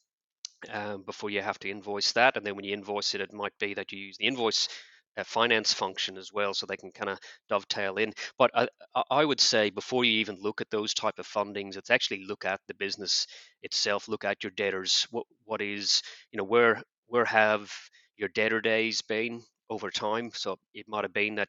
um, 0.70 1.02
before 1.02 1.30
you 1.30 1.42
have 1.42 1.58
to 1.60 1.70
invoice 1.70 2.12
that. 2.12 2.36
And 2.36 2.46
then 2.46 2.56
when 2.56 2.64
you 2.64 2.72
invoice 2.74 3.14
it, 3.14 3.20
it 3.20 3.32
might 3.32 3.56
be 3.58 3.74
that 3.74 3.92
you 3.92 3.98
use 3.98 4.16
the 4.18 4.26
invoice 4.26 4.68
uh, 5.16 5.24
finance 5.24 5.72
function 5.74 6.16
as 6.16 6.32
well, 6.32 6.54
so 6.54 6.64
they 6.64 6.76
can 6.76 6.90
kind 6.92 7.10
of 7.10 7.18
dovetail 7.48 7.96
in. 7.96 8.12
But 8.38 8.50
I, 8.54 8.68
I 9.10 9.24
would 9.24 9.40
say 9.40 9.70
before 9.70 10.04
you 10.04 10.12
even 10.20 10.38
look 10.40 10.60
at 10.62 10.70
those 10.70 10.94
type 10.94 11.18
of 11.18 11.26
fundings, 11.28 11.76
it's 11.76 11.90
actually 11.90 12.24
look 12.26 12.44
at 12.46 12.60
the 12.68 12.74
business 12.74 13.26
itself, 13.62 14.08
look 14.08 14.24
at 14.24 14.42
your 14.42 14.52
debtors. 14.52 15.06
What 15.10 15.26
what 15.44 15.60
is 15.60 16.02
you 16.30 16.38
know 16.38 16.44
where 16.44 16.82
where 17.08 17.26
have 17.26 17.70
your 18.16 18.28
debtor 18.28 18.60
days 18.60 19.02
been 19.02 19.42
over 19.70 19.90
time? 19.90 20.30
So 20.34 20.58
it 20.74 20.88
might 20.88 21.04
have 21.04 21.12
been 21.12 21.36
that 21.36 21.48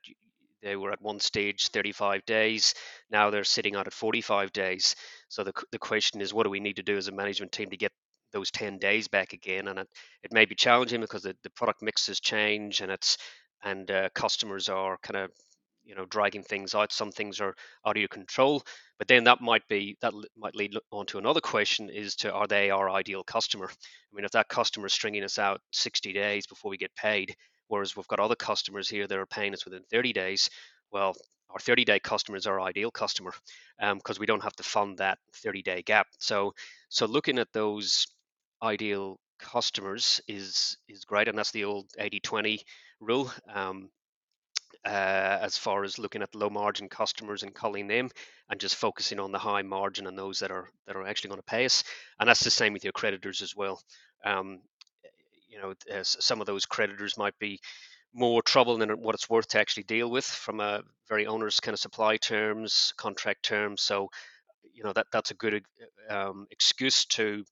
they 0.64 0.76
were 0.76 0.92
at 0.92 1.02
one 1.02 1.20
stage 1.20 1.68
35 1.68 2.26
days 2.26 2.74
now 3.12 3.30
they're 3.30 3.44
sitting 3.44 3.76
out 3.76 3.86
at 3.86 3.94
45 3.94 4.54
days 4.54 4.96
so 5.28 5.44
the, 5.44 5.52
the 5.72 5.78
question 5.78 6.22
is 6.22 6.34
what 6.34 6.44
do 6.44 6.50
we 6.50 6.62
need 6.62 6.78
to 6.78 6.84
do 6.84 6.96
as 6.98 7.10
a 7.10 7.12
management 7.12 7.52
team 7.52 7.70
to 7.70 7.78
get 7.78 7.92
those 8.32 8.50
10 8.50 8.80
days 8.80 9.08
back 9.08 9.34
again 9.34 9.68
and 9.68 9.78
it, 9.78 9.88
it 10.24 10.32
may 10.32 10.46
be 10.46 10.56
challenging 10.56 11.02
because 11.02 11.24
the, 11.24 11.36
the 11.44 11.50
product 11.52 11.82
mixes 11.82 12.20
change 12.20 12.82
and 12.82 12.92
it's 12.92 13.18
and 13.64 13.92
uh, 13.92 14.10
customers 14.14 14.70
are 14.70 14.98
kind 15.04 15.18
of 15.18 15.32
you 15.86 15.96
know 15.96 16.06
dragging 16.06 16.44
things 16.44 16.76
out 16.76 16.92
some 16.92 17.12
things 17.12 17.40
are 17.40 17.56
out 17.86 17.96
of 17.96 18.02
your 18.02 18.08
control 18.08 18.64
but 18.98 19.08
then 19.08 19.24
that 19.26 19.42
might 19.42 19.68
be 19.68 19.98
that 20.02 20.14
might 20.38 20.56
lead 20.56 20.74
on 20.92 21.06
to 21.06 21.18
another 21.18 21.42
question 21.42 21.90
is 21.90 22.16
to 22.16 22.32
are 22.32 22.48
they 22.48 22.70
our 22.70 22.90
ideal 22.90 23.24
customer? 23.24 23.66
I 23.70 24.16
mean 24.16 24.26
if 24.26 24.32
that 24.32 24.48
customer 24.48 24.88
is 24.88 24.94
stringing 24.94 25.24
us 25.24 25.40
out 25.40 25.62
60 25.72 26.14
days 26.14 26.48
before 26.48 26.72
we 26.72 26.78
get 26.78 26.96
paid 26.96 27.36
whereas 27.68 27.96
we've 27.96 28.08
got 28.08 28.20
other 28.20 28.36
customers 28.36 28.90
here 28.90 29.08
that 29.08 29.18
are 29.18 29.26
paying 29.26 29.54
us 29.54 29.66
within 29.66 29.84
30 29.92 30.14
days 30.14 30.50
well 30.92 31.16
our 31.54 31.60
30 31.60 31.86
day 31.86 32.00
customers 32.00 32.48
are 32.48 32.60
our 32.60 32.68
ideal 32.68 32.92
customer 32.92 33.32
because 33.80 34.18
um, 34.18 34.20
we 34.20 34.26
don't 34.26 34.44
have 34.44 34.56
to 34.56 34.64
fund 34.64 34.98
that 34.98 35.20
30 35.36 35.62
day 35.62 35.82
gap. 35.84 36.08
So 36.20 36.54
so 36.90 37.06
looking 37.06 37.40
at 37.40 37.52
those 37.54 38.08
ideal 38.62 39.20
customers 39.40 40.22
is 40.28 40.78
is 40.88 41.06
great 41.06 41.28
and 41.28 41.38
that's 41.38 41.52
the 41.52 41.66
old 41.66 41.88
80 42.00 42.20
20 42.22 42.62
rule 43.02 43.32
um, 43.54 43.90
uh, 44.86 45.40
as 45.42 45.58
far 45.58 45.84
as 45.84 46.00
looking 46.00 46.22
at 46.22 46.36
low 46.36 46.50
margin 46.50 46.90
customers 46.90 47.44
and 47.44 47.54
culling 47.54 47.88
them 47.88 48.10
and 48.50 48.60
just 48.60 48.76
focusing 48.76 49.20
on 49.20 49.32
the 49.32 49.40
high 49.40 49.62
margin 49.62 50.08
and 50.08 50.18
those 50.18 50.40
that 50.40 50.52
are 50.52 50.70
that 50.88 50.96
are 50.96 51.08
actually 51.08 51.30
going 51.30 51.40
to 51.40 51.46
pay 51.46 51.66
us. 51.66 51.84
And 52.20 52.28
that's 52.28 52.44
the 52.44 52.52
same 52.52 52.74
with 52.74 52.84
your 52.84 52.94
creditors 52.94 53.42
as 53.42 53.56
well. 53.56 53.82
Um, 54.26 54.60
you 55.50 55.60
know 55.62 55.74
some 56.02 56.42
of 56.42 56.48
those 56.48 56.66
creditors 56.66 57.18
might 57.18 57.38
be 57.40 57.60
more 58.14 58.42
trouble 58.42 58.78
than 58.78 58.90
what 59.02 59.16
it's 59.16 59.30
worth 59.30 59.48
to 59.50 59.60
actually 59.60 59.84
deal 59.84 60.10
with 60.10 60.26
from 60.26 60.60
a 60.60 60.82
very 61.10 61.26
onerous 61.26 61.60
kind 61.60 61.74
of 61.74 61.80
supply 61.80 62.18
terms 62.18 62.94
contract 62.98 63.44
terms. 63.44 63.82
So 63.82 64.10
you 64.74 64.84
know 64.84 64.94
that 64.94 65.08
that's 65.12 65.32
a 65.32 65.36
good 65.36 65.64
um, 66.10 66.48
excuse 66.52 67.06
to 67.06 67.44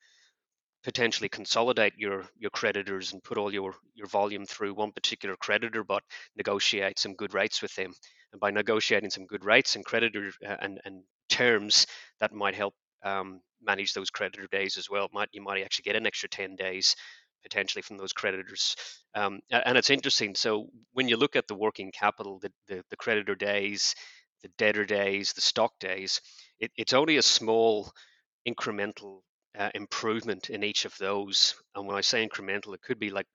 potentially 0.84 1.30
consolidate 1.30 1.94
your 1.98 2.26
your 2.38 2.50
creditors 2.50 3.14
and 3.14 3.24
put 3.24 3.38
all 3.38 3.54
your 3.54 3.76
your 3.94 4.08
volume 4.08 4.46
through 4.46 4.74
one 4.74 4.92
particular 4.92 5.36
creditor 5.36 5.84
but 5.84 6.04
negotiate 6.36 7.00
some 7.00 7.14
good 7.14 7.34
rates 7.34 7.62
with 7.62 7.74
them. 7.76 7.94
And 8.32 8.40
by 8.40 8.52
negotiating 8.52 9.10
some 9.10 9.26
good 9.26 9.46
rates 9.46 9.76
and 9.76 9.86
creditor 9.86 10.32
uh, 10.46 10.58
and 10.62 10.80
and 10.86 11.04
terms 11.30 11.88
that 12.20 12.34
might 12.34 12.56
help 12.56 12.74
um, 13.04 13.42
manage 13.62 13.94
those 13.94 14.10
creditor 14.10 14.48
days 14.52 14.78
as 14.78 14.90
well. 14.90 15.10
Might 15.14 15.30
you 15.32 15.42
might 15.42 15.64
actually 15.64 15.84
get 15.84 15.96
an 15.96 16.08
extra 16.08 16.30
10 16.30 16.56
days 16.56 16.96
potentially 17.44 17.82
from 17.82 17.98
those 17.98 18.14
creditors. 18.14 18.76
Um, 19.16 19.40
and 19.50 19.76
it's 19.78 19.90
interesting. 19.90 20.36
So 20.36 20.68
when 20.94 21.08
you 21.08 21.18
look 21.18 21.36
at 21.36 21.48
the 21.48 21.56
working 21.56 21.92
capital 21.92 22.40
the 22.40 22.52
the, 22.68 22.84
the 22.90 22.98
creditor 22.98 23.36
days 23.36 23.96
the 24.42 24.50
debtor 24.58 24.86
days 24.86 25.34
the 25.34 25.42
stock 25.42 25.74
days 25.80 26.20
it, 26.60 26.72
it's 26.76 26.94
only 26.94 27.18
a 27.18 27.22
small 27.22 27.92
incremental 28.48 29.22
uh, 29.58 29.70
improvement 29.75 30.50
in 30.50 30.63
each 30.63 30.86
of 30.86 30.96
those. 30.98 31.55
And 31.75 31.88
when 31.88 31.98
I 31.98 32.01
say 32.01 32.27
incremental, 32.27 32.74
it 32.74 32.81
could 32.81 33.00
be 33.00 33.10
like 33.10 33.27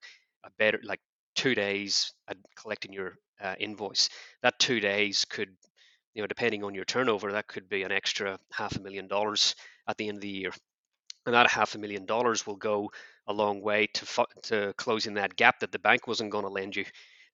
a 0.44 0.50
better, 0.58 0.80
like 0.82 1.00
two 1.34 1.54
days 1.54 2.12
at 2.28 2.36
collecting 2.60 2.92
your 2.92 3.16
uh, 3.40 3.54
invoice. 3.58 4.08
That 4.42 4.58
two 4.58 4.80
days 4.80 5.24
could, 5.24 5.50
you 6.14 6.22
know, 6.22 6.26
depending 6.26 6.64
on 6.64 6.74
your 6.74 6.84
turnover, 6.84 7.32
that 7.32 7.48
could 7.48 7.68
be 7.68 7.82
an 7.82 7.92
extra 7.92 8.38
half 8.52 8.76
a 8.76 8.82
million 8.82 9.08
dollars 9.08 9.54
at 9.88 9.96
the 9.96 10.08
end 10.08 10.18
of 10.18 10.22
the 10.22 10.28
year. 10.28 10.50
And 11.26 11.34
that 11.34 11.50
half 11.50 11.74
a 11.74 11.78
million 11.78 12.06
dollars 12.06 12.46
will 12.46 12.56
go 12.56 12.90
a 13.26 13.32
long 13.32 13.60
way 13.60 13.88
to 13.94 14.26
to 14.42 14.72
closing 14.78 15.14
that 15.14 15.36
gap 15.36 15.60
that 15.60 15.72
the 15.72 15.78
bank 15.78 16.06
wasn't 16.06 16.30
going 16.30 16.44
to 16.44 16.50
lend 16.50 16.76
you, 16.76 16.84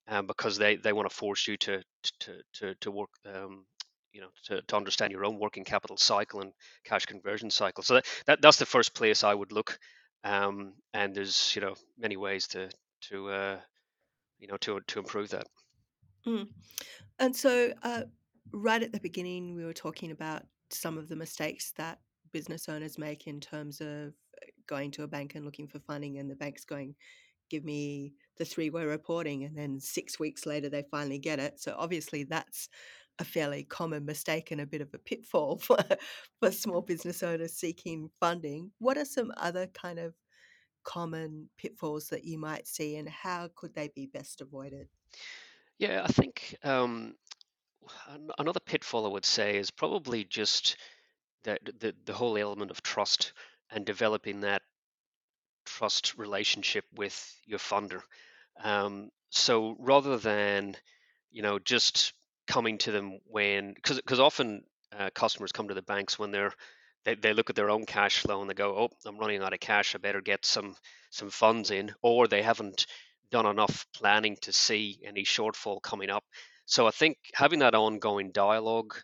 um, 0.08 0.26
because 0.26 0.56
they, 0.56 0.76
they 0.76 0.92
want 0.92 1.08
to 1.08 1.14
force 1.14 1.46
you 1.46 1.56
to 1.58 1.82
to 2.20 2.32
to, 2.54 2.74
to 2.76 2.90
work 2.90 3.10
um, 3.26 3.66
you 4.12 4.20
know 4.20 4.28
to, 4.44 4.62
to 4.62 4.76
understand 4.76 5.12
your 5.12 5.24
own 5.24 5.38
working 5.38 5.64
capital 5.64 5.96
cycle 5.96 6.40
and 6.40 6.52
cash 6.84 7.06
conversion 7.06 7.50
cycle. 7.50 7.82
So 7.82 7.94
that, 7.94 8.06
that 8.26 8.42
that's 8.42 8.58
the 8.58 8.66
first 8.66 8.94
place 8.94 9.24
I 9.24 9.34
would 9.34 9.52
look. 9.52 9.78
Um, 10.24 10.74
and 10.94 11.14
there's 11.14 11.54
you 11.56 11.62
know 11.62 11.74
many 11.98 12.16
ways 12.16 12.46
to 12.48 12.70
to 13.08 13.28
uh, 13.30 13.58
you 14.38 14.48
know 14.48 14.56
to 14.58 14.80
to 14.80 14.98
improve 14.98 15.30
that. 15.30 15.46
Mm. 16.26 16.48
And 17.18 17.34
so, 17.34 17.72
uh, 17.82 18.02
right 18.52 18.82
at 18.82 18.92
the 18.92 19.00
beginning, 19.00 19.54
we 19.54 19.64
were 19.64 19.72
talking 19.72 20.10
about 20.10 20.42
some 20.70 20.96
of 20.96 21.08
the 21.08 21.16
mistakes 21.16 21.72
that 21.76 21.98
business 22.32 22.68
owners 22.68 22.98
make 22.98 23.26
in 23.26 23.40
terms 23.40 23.80
of 23.80 24.14
going 24.66 24.90
to 24.92 25.02
a 25.02 25.08
bank 25.08 25.34
and 25.34 25.44
looking 25.44 25.66
for 25.66 25.80
funding, 25.80 26.18
and 26.18 26.30
the 26.30 26.36
bank's 26.36 26.64
going, 26.64 26.94
"Give 27.50 27.64
me 27.64 28.14
the 28.36 28.44
three-way 28.44 28.84
reporting," 28.84 29.44
and 29.44 29.56
then 29.56 29.80
six 29.80 30.20
weeks 30.20 30.46
later 30.46 30.68
they 30.68 30.84
finally 30.90 31.18
get 31.18 31.40
it. 31.40 31.60
So 31.60 31.74
obviously, 31.76 32.24
that's 32.24 32.68
a 33.22 33.24
fairly 33.24 33.62
common 33.62 34.04
mistake 34.04 34.50
and 34.50 34.60
a 34.60 34.66
bit 34.66 34.80
of 34.80 34.92
a 34.92 34.98
pitfall 34.98 35.56
for 35.66 35.78
for 36.40 36.50
small 36.50 36.82
business 36.82 37.22
owners 37.22 37.54
seeking 37.54 38.10
funding. 38.20 38.70
What 38.78 38.98
are 38.98 39.04
some 39.04 39.32
other 39.36 39.68
kind 39.68 39.98
of 39.98 40.12
common 40.84 41.48
pitfalls 41.56 42.08
that 42.08 42.24
you 42.24 42.36
might 42.38 42.66
see, 42.66 42.96
and 42.96 43.08
how 43.08 43.48
could 43.54 43.74
they 43.74 43.88
be 43.94 44.06
best 44.06 44.40
avoided? 44.40 44.88
Yeah, 45.78 46.02
I 46.04 46.08
think 46.08 46.56
um, 46.64 47.14
another 48.38 48.60
pitfall 48.60 49.06
I 49.06 49.10
would 49.10 49.24
say 49.24 49.56
is 49.56 49.70
probably 49.70 50.24
just 50.24 50.76
that 51.44 51.60
the 51.78 51.94
the 52.04 52.12
whole 52.12 52.36
element 52.36 52.72
of 52.72 52.82
trust 52.82 53.32
and 53.70 53.86
developing 53.86 54.40
that 54.40 54.62
trust 55.64 56.18
relationship 56.18 56.84
with 56.94 57.36
your 57.46 57.60
funder. 57.60 58.02
Um, 58.62 59.10
so 59.30 59.76
rather 59.78 60.18
than 60.18 60.74
you 61.30 61.42
know 61.42 61.60
just 61.60 62.14
coming 62.46 62.78
to 62.78 62.92
them 62.92 63.18
when 63.26 63.74
because 63.74 63.96
because 63.96 64.20
often 64.20 64.62
uh, 64.98 65.10
customers 65.14 65.52
come 65.52 65.68
to 65.68 65.74
the 65.74 65.82
banks 65.82 66.18
when 66.18 66.30
they're 66.30 66.52
they, 67.04 67.14
they 67.14 67.32
look 67.32 67.50
at 67.50 67.56
their 67.56 67.70
own 67.70 67.84
cash 67.86 68.18
flow 68.18 68.40
and 68.40 68.50
they 68.50 68.54
go 68.54 68.76
oh 68.76 68.88
i'm 69.06 69.18
running 69.18 69.42
out 69.42 69.52
of 69.52 69.60
cash 69.60 69.94
i 69.94 69.98
better 69.98 70.20
get 70.20 70.44
some 70.44 70.74
some 71.10 71.30
funds 71.30 71.70
in 71.70 71.92
or 72.02 72.26
they 72.26 72.42
haven't 72.42 72.86
done 73.32 73.46
enough 73.46 73.86
planning 73.94 74.36
to 74.42 74.52
see 74.52 75.00
any 75.04 75.24
shortfall 75.24 75.82
coming 75.82 76.10
up. 76.10 76.24
So 76.66 76.86
i 76.86 76.90
think 76.90 77.16
having 77.34 77.60
that 77.60 77.74
ongoing 77.74 78.30
dialogue 78.30 78.94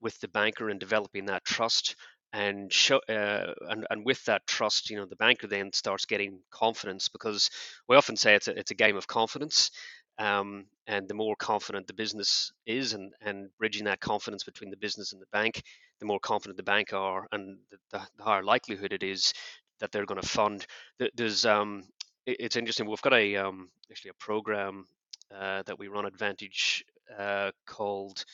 with 0.00 0.18
the 0.20 0.28
banker 0.28 0.68
and 0.68 0.80
developing 0.80 1.26
that 1.26 1.44
trust 1.44 1.96
and 2.32 2.72
show 2.72 3.00
uh, 3.08 3.54
and, 3.70 3.86
and 3.90 4.04
with 4.04 4.24
that 4.24 4.46
trust 4.46 4.90
you 4.90 4.96
know 4.96 5.06
the 5.06 5.16
banker 5.16 5.46
then 5.46 5.72
starts 5.72 6.04
getting 6.04 6.40
confidence 6.50 7.08
because 7.08 7.48
we 7.88 7.96
often 7.96 8.16
say 8.16 8.34
it's 8.34 8.48
a, 8.48 8.58
it's 8.58 8.72
a 8.72 8.74
game 8.74 8.96
of 8.96 9.06
confidence 9.06 9.70
um, 10.18 10.66
and 10.86 11.08
the 11.08 11.14
more 11.14 11.34
confident 11.36 11.86
the 11.86 11.94
business 11.94 12.52
is 12.66 12.92
and, 12.92 13.12
and 13.20 13.48
bridging 13.58 13.84
that 13.84 14.00
confidence 14.00 14.44
between 14.44 14.70
the 14.70 14.76
business 14.76 15.12
and 15.12 15.20
the 15.20 15.26
bank 15.32 15.62
the 16.00 16.06
more 16.06 16.20
confident 16.20 16.56
the 16.56 16.62
bank 16.62 16.92
are 16.92 17.26
and 17.32 17.58
the, 17.70 18.00
the 18.16 18.22
higher 18.22 18.42
likelihood 18.42 18.92
it 18.92 19.02
is 19.02 19.32
that 19.80 19.90
they're 19.90 20.06
going 20.06 20.20
to 20.20 20.28
fund 20.28 20.66
there's 21.14 21.44
um, 21.46 21.84
it's 22.26 22.56
interesting 22.56 22.88
we've 22.88 23.02
got 23.02 23.12
a 23.12 23.36
um, 23.36 23.68
actually 23.90 24.10
a 24.10 24.24
program 24.24 24.86
uh, 25.34 25.62
that 25.66 25.78
we 25.78 25.88
run 25.88 26.06
at 26.06 26.16
Vantage 26.16 26.84
uh, 27.18 27.50
called 27.66 28.24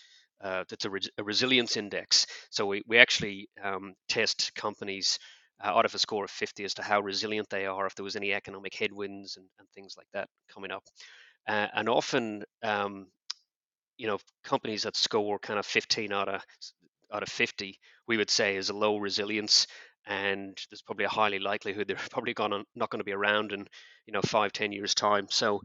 uh, 0.40 0.64
that's 0.68 0.84
a, 0.84 0.90
a, 1.18 1.24
resilience 1.24 1.76
index. 1.76 2.26
So 2.50 2.66
we, 2.66 2.82
we 2.86 2.98
actually 2.98 3.48
um, 3.62 3.94
test 4.08 4.54
companies 4.54 5.18
uh, 5.62 5.68
out 5.68 5.84
of 5.84 5.94
a 5.94 5.98
score 5.98 6.24
of 6.24 6.30
50 6.30 6.64
as 6.64 6.74
to 6.74 6.82
how 6.82 7.00
resilient 7.00 7.48
they 7.50 7.66
are 7.66 7.86
if 7.86 7.94
there 7.94 8.04
was 8.04 8.16
any 8.16 8.32
economic 8.32 8.74
headwinds 8.74 9.36
and, 9.36 9.46
and 9.58 9.68
things 9.74 9.96
like 9.98 10.06
that 10.14 10.28
coming 10.52 10.70
up 10.70 10.82
uh, 11.48 11.68
and 11.74 11.88
often, 11.88 12.44
um, 12.62 13.06
you 13.96 14.06
know, 14.06 14.18
companies 14.44 14.84
that 14.84 14.96
score 14.96 15.38
kind 15.38 15.58
of 15.58 15.66
15 15.66 16.12
out 16.12 16.28
of 16.28 16.42
out 17.12 17.22
of 17.22 17.28
50, 17.28 17.78
we 18.06 18.16
would 18.16 18.30
say 18.30 18.56
is 18.56 18.70
a 18.70 18.76
low 18.76 18.96
resilience, 18.96 19.66
and 20.06 20.56
there's 20.70 20.82
probably 20.82 21.04
a 21.04 21.08
highly 21.08 21.38
likelihood 21.38 21.88
they're 21.88 21.96
probably 22.10 22.34
gonna 22.34 22.62
not 22.74 22.90
going 22.90 23.00
to 23.00 23.04
be 23.04 23.12
around 23.12 23.52
in 23.52 23.66
you 24.06 24.12
know 24.12 24.22
five, 24.22 24.52
ten 24.52 24.72
years 24.72 24.94
time. 24.94 25.26
So 25.30 25.60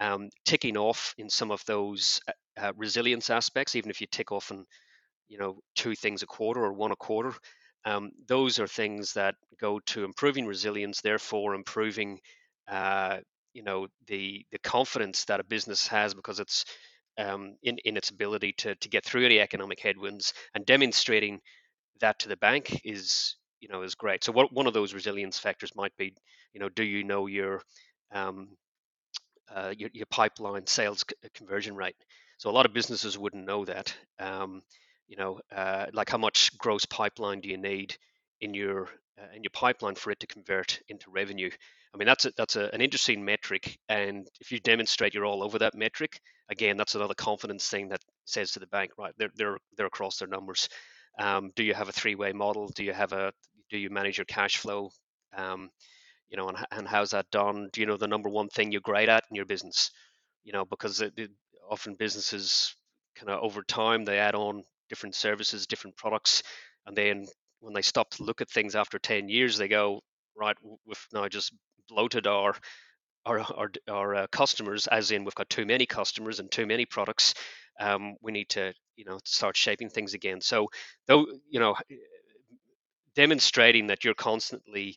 um, 0.00 0.28
ticking 0.44 0.76
off 0.76 1.14
in 1.18 1.28
some 1.30 1.50
of 1.50 1.64
those 1.66 2.20
uh, 2.28 2.32
uh 2.60 2.72
resilience 2.76 3.30
aspects, 3.30 3.74
even 3.76 3.90
if 3.90 4.00
you 4.00 4.06
tick 4.10 4.32
off 4.32 4.50
in 4.50 4.64
you 5.28 5.38
know 5.38 5.60
two 5.74 5.94
things 5.94 6.22
a 6.22 6.26
quarter 6.26 6.64
or 6.64 6.72
one 6.72 6.92
a 6.92 6.96
quarter, 6.96 7.34
um, 7.84 8.10
those 8.26 8.58
are 8.58 8.66
things 8.66 9.14
that 9.14 9.34
go 9.60 9.80
to 9.86 10.04
improving 10.04 10.46
resilience, 10.46 11.00
therefore 11.00 11.54
improving 11.54 12.20
uh, 12.68 13.18
you 13.54 13.62
know 13.62 13.88
the 14.06 14.44
the 14.52 14.58
confidence 14.58 15.24
that 15.26 15.40
a 15.40 15.44
business 15.44 15.86
has 15.88 16.14
because 16.14 16.40
it's 16.40 16.64
um, 17.18 17.56
in 17.62 17.78
in 17.84 17.96
its 17.96 18.10
ability 18.10 18.52
to 18.58 18.74
to 18.76 18.88
get 18.88 19.04
through 19.04 19.24
any 19.24 19.40
economic 19.40 19.80
headwinds 19.80 20.32
and 20.54 20.66
demonstrating 20.66 21.40
that 22.00 22.18
to 22.20 22.28
the 22.28 22.36
bank 22.36 22.80
is 22.84 23.36
you 23.60 23.68
know 23.68 23.82
is 23.82 23.94
great. 23.94 24.24
So 24.24 24.32
what, 24.32 24.52
one 24.52 24.66
of 24.66 24.74
those 24.74 24.94
resilience 24.94 25.38
factors 25.38 25.72
might 25.76 25.96
be 25.96 26.14
you 26.52 26.60
know 26.60 26.68
do 26.68 26.84
you 26.84 27.04
know 27.04 27.26
your 27.26 27.62
um, 28.12 28.48
uh, 29.54 29.74
your, 29.76 29.90
your 29.92 30.06
pipeline 30.06 30.66
sales 30.66 31.04
conversion 31.34 31.74
rate? 31.76 31.96
So 32.38 32.50
a 32.50 32.52
lot 32.52 32.66
of 32.66 32.72
businesses 32.72 33.18
wouldn't 33.18 33.46
know 33.46 33.64
that. 33.64 33.94
Um, 34.18 34.62
you 35.08 35.16
know, 35.16 35.40
uh, 35.54 35.86
like 35.92 36.08
how 36.08 36.18
much 36.18 36.56
gross 36.56 36.86
pipeline 36.86 37.40
do 37.40 37.48
you 37.48 37.58
need 37.58 37.96
in 38.40 38.54
your 38.54 38.88
uh, 39.20 39.26
in 39.34 39.42
your 39.42 39.50
pipeline 39.52 39.94
for 39.94 40.10
it 40.10 40.20
to 40.20 40.26
convert 40.26 40.80
into 40.88 41.10
revenue? 41.10 41.50
I 41.94 41.98
mean, 41.98 42.06
that's 42.06 42.24
a, 42.24 42.32
that's 42.36 42.56
a, 42.56 42.70
an 42.72 42.80
interesting 42.80 43.24
metric, 43.24 43.78
and 43.88 44.26
if 44.40 44.52
you 44.52 44.60
demonstrate 44.60 45.12
you're 45.12 45.26
all 45.26 45.42
over 45.42 45.58
that 45.58 45.74
metric, 45.74 46.20
again, 46.48 46.76
that's 46.76 46.94
another 46.94 47.14
confidence 47.14 47.68
thing 47.68 47.88
that 47.88 48.00
says 48.24 48.52
to 48.52 48.60
the 48.60 48.66
bank, 48.66 48.92
right? 48.96 49.12
They're 49.18 49.32
they're 49.36 49.58
they're 49.76 49.86
across 49.86 50.18
their 50.18 50.28
numbers. 50.28 50.68
Um, 51.18 51.50
do 51.56 51.64
you 51.64 51.74
have 51.74 51.88
a 51.88 51.92
three-way 51.92 52.32
model? 52.32 52.68
Do 52.68 52.84
you 52.84 52.92
have 52.92 53.12
a 53.12 53.32
do 53.70 53.78
you 53.78 53.90
manage 53.90 54.18
your 54.18 54.24
cash 54.26 54.56
flow? 54.56 54.90
Um, 55.36 55.70
you 56.28 56.36
know, 56.36 56.48
and, 56.48 56.58
and 56.70 56.88
how's 56.88 57.10
that 57.10 57.30
done? 57.30 57.68
Do 57.72 57.80
you 57.80 57.86
know 57.86 57.96
the 57.96 58.06
number 58.06 58.28
one 58.28 58.48
thing 58.48 58.70
you're 58.70 58.80
great 58.80 59.08
at 59.08 59.24
in 59.30 59.36
your 59.36 59.46
business? 59.46 59.90
You 60.44 60.52
know, 60.52 60.64
because 60.64 61.00
it, 61.00 61.12
it, 61.16 61.30
often 61.68 61.94
businesses 61.94 62.74
kind 63.16 63.30
of 63.30 63.42
over 63.42 63.62
time 63.62 64.04
they 64.04 64.18
add 64.18 64.34
on 64.34 64.64
different 64.88 65.14
services, 65.14 65.66
different 65.66 65.96
products, 65.96 66.42
and 66.86 66.96
then 66.96 67.26
when 67.60 67.74
they 67.74 67.82
stop 67.82 68.10
to 68.10 68.24
look 68.24 68.40
at 68.40 68.50
things 68.50 68.74
after 68.74 68.98
10 68.98 69.28
years, 69.28 69.56
they 69.56 69.68
go, 69.68 70.00
right, 70.36 70.56
we've 70.86 71.06
now 71.12 71.28
just 71.28 71.52
bloated 71.88 72.26
our 72.26 72.54
our 73.26 73.40
our, 73.40 73.70
our 73.88 74.14
uh, 74.14 74.26
customers, 74.28 74.86
as 74.86 75.10
in 75.10 75.24
we've 75.24 75.34
got 75.34 75.50
too 75.50 75.66
many 75.66 75.84
customers 75.86 76.40
and 76.40 76.50
too 76.50 76.66
many 76.66 76.86
products. 76.86 77.34
Um, 77.78 78.16
we 78.22 78.32
need 78.32 78.48
to 78.50 78.72
you 78.96 79.04
know 79.04 79.18
start 79.24 79.56
shaping 79.56 79.90
things 79.90 80.14
again. 80.14 80.40
So 80.40 80.68
though 81.06 81.26
you 81.48 81.60
know 81.60 81.76
demonstrating 83.14 83.88
that 83.88 84.04
you're 84.04 84.14
constantly 84.14 84.96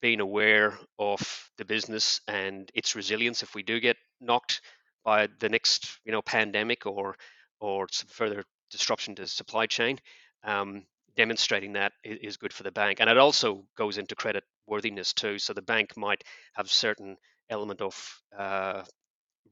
being 0.00 0.20
aware 0.20 0.76
of 0.98 1.48
the 1.58 1.64
business 1.64 2.20
and 2.26 2.70
its 2.74 2.96
resilience 2.96 3.42
if 3.42 3.54
we 3.54 3.62
do 3.62 3.78
get 3.78 3.96
knocked 4.20 4.60
by 5.04 5.28
the 5.38 5.48
next 5.48 6.00
you 6.04 6.12
know 6.12 6.22
pandemic 6.22 6.86
or 6.86 7.16
or 7.60 7.86
some 7.90 8.08
further 8.08 8.42
disruption 8.70 9.14
to 9.14 9.26
supply 9.26 9.66
chain 9.66 9.98
um, 10.44 10.84
demonstrating 11.16 11.74
that 11.74 11.92
is 12.04 12.36
good 12.36 12.52
for 12.52 12.62
the 12.62 12.72
bank 12.72 13.00
and 13.00 13.10
it 13.10 13.18
also 13.18 13.64
goes 13.76 13.98
into 13.98 14.14
credit 14.14 14.44
worthiness 14.66 15.12
too. 15.12 15.38
So 15.38 15.52
the 15.52 15.62
bank 15.62 15.96
might 15.96 16.24
have 16.54 16.70
certain 16.70 17.16
element 17.50 17.80
of 17.80 18.22
uh, 18.36 18.82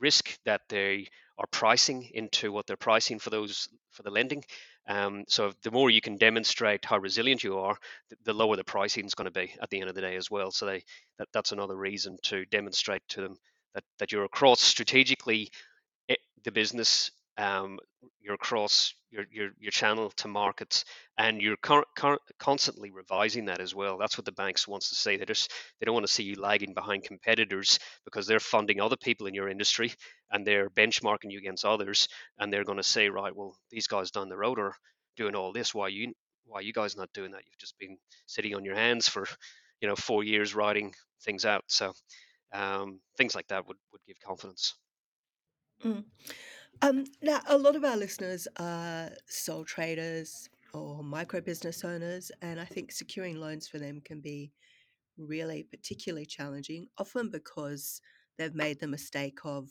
risk 0.01 0.39
that 0.45 0.63
they 0.69 1.09
are 1.39 1.47
pricing 1.51 2.09
into 2.15 2.53
what 2.53 2.67
they're 2.67 2.77
pricing 2.77 3.19
for 3.19 3.31
those 3.31 3.69
for 3.91 4.03
the 4.03 4.11
lending. 4.11 4.45
Um, 4.89 5.25
so 5.29 5.53
the 5.63 5.71
more 5.71 5.91
you 5.91 6.01
can 6.01 6.17
demonstrate 6.17 6.85
how 6.85 6.99
resilient 6.99 7.45
you 7.45 7.59
are 7.59 7.77
the, 8.25 8.33
lower 8.33 8.57
the 8.57 8.65
pricing 8.65 9.05
is 9.05 9.15
going 9.15 9.27
to 9.27 9.31
be 9.31 9.55
at 9.63 9.71
the 9.71 9.81
end 9.81 9.89
of 9.89 9.95
the 9.95 10.01
day 10.01 10.17
as 10.17 10.31
well. 10.31 10.51
So 10.51 10.67
they 10.67 10.83
that, 11.19 11.29
that's 11.33 11.53
another 11.53 11.77
reason 11.77 12.17
to 12.25 12.45
demonstrate 12.47 13.03
to 13.11 13.21
them 13.21 13.37
that, 13.75 13.85
that 13.99 14.13
you're 14.13 14.25
across 14.25 14.61
strategically 14.61 15.51
eh, 16.09 16.17
the 16.45 16.53
business 16.53 17.11
um, 17.39 17.79
you're 18.21 18.35
across 18.35 18.95
your, 19.11 19.25
your 19.31 19.51
your 19.59 19.71
channel 19.71 20.11
to 20.11 20.29
markets 20.29 20.85
and 21.19 21.41
you're 21.41 21.57
constantly 22.39 22.91
revising 22.91 23.47
that 23.47 23.61
as 23.61 23.75
well. 23.75 23.99
That's 23.99 24.17
what 24.19 24.25
the 24.25 24.33
banks 24.33 24.69
wants 24.69 24.89
to 24.91 24.95
say 24.95 25.17
they 25.17 25.25
just 25.25 25.53
they 25.79 25.85
don't 25.85 25.95
want 25.95 26.07
to 26.07 26.13
see 26.13 26.23
you 26.23 26.37
lagging 26.41 26.75
behind 26.75 27.05
competitors 27.05 27.79
because 28.05 28.27
they're 28.27 28.41
funding 28.41 28.81
other 28.81 28.97
people 28.97 29.27
in 29.27 29.35
your 29.35 29.49
industry 29.49 29.93
and 30.31 30.47
they're 30.47 30.71
benchmarking 30.71 31.31
you 31.31 31.39
against 31.39 31.65
others 31.65 32.09
and 32.39 32.53
they're 32.53 32.65
going 32.65 32.79
to 32.79 32.83
say 32.83 33.09
right 33.09 33.35
well 33.35 33.57
these 33.71 33.87
guys 33.87 34.11
down 34.11 34.29
the 34.29 34.37
road 34.37 34.59
are 34.59 34.75
doing 35.17 35.35
all 35.35 35.53
this. 35.53 35.75
Why 35.75 35.89
you 35.89 36.13
why 36.47 36.61
you 36.61 36.73
guys 36.73 36.97
not 36.97 37.13
doing 37.13 37.33
that? 37.33 37.43
You've 37.47 37.59
just 37.59 37.79
been 37.79 37.97
sitting 38.27 38.55
on 38.55 38.65
your 38.65 38.75
hands 38.75 39.09
for 39.09 39.27
you 39.81 39.89
know 39.89 39.97
four 39.97 40.25
years 40.25 40.55
writing 40.55 40.95
things 41.25 41.45
out. 41.45 41.65
So 41.69 41.93
um, 42.53 43.01
things 43.17 43.35
like 43.35 43.49
that 43.49 43.67
would 43.69 43.77
would 43.93 44.01
give 44.07 44.17
confidence. 44.25 44.75
Mm. 45.85 46.05
Um, 46.83 47.05
now, 47.23 47.41
a 47.47 47.59
lot 47.59 47.77
of 47.77 47.85
our 47.85 47.97
listeners 47.97 48.49
are 48.59 49.11
sole 49.27 49.65
traders 49.65 50.49
or 50.73 51.03
micro 51.03 51.41
business 51.41 51.85
owners, 51.85 52.31
and 52.41 52.59
I 52.61 52.65
think 52.65 52.93
securing 52.93 53.37
loans 53.37 53.69
for 53.69 53.79
them 53.79 54.01
can 54.01 54.21
be 54.21 54.53
really 55.19 55.65
particularly 55.65 56.27
challenging, 56.27 56.89
often 56.99 57.31
because 57.31 58.01
they've 58.39 58.55
made 58.55 58.81
the 58.81 58.89
mistake 58.89 59.39
of 59.45 59.69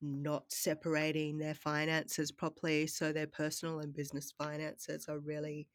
not 0.00 0.52
separating 0.52 1.38
their 1.38 1.54
finances 1.54 2.30
properly. 2.30 2.86
So 2.86 3.12
their 3.12 3.26
personal 3.26 3.80
and 3.80 3.94
business 3.94 4.32
finances 4.36 5.06
are 5.08 5.18
really 5.18 5.68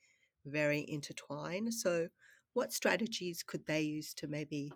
very 0.45 0.85
intertwined. 0.87 1.73
So, 1.73 2.09
what 2.53 2.73
strategies 2.73 3.43
could 3.43 3.65
they 3.67 3.81
use 3.81 4.13
to 4.15 4.27
maybe 4.27 4.71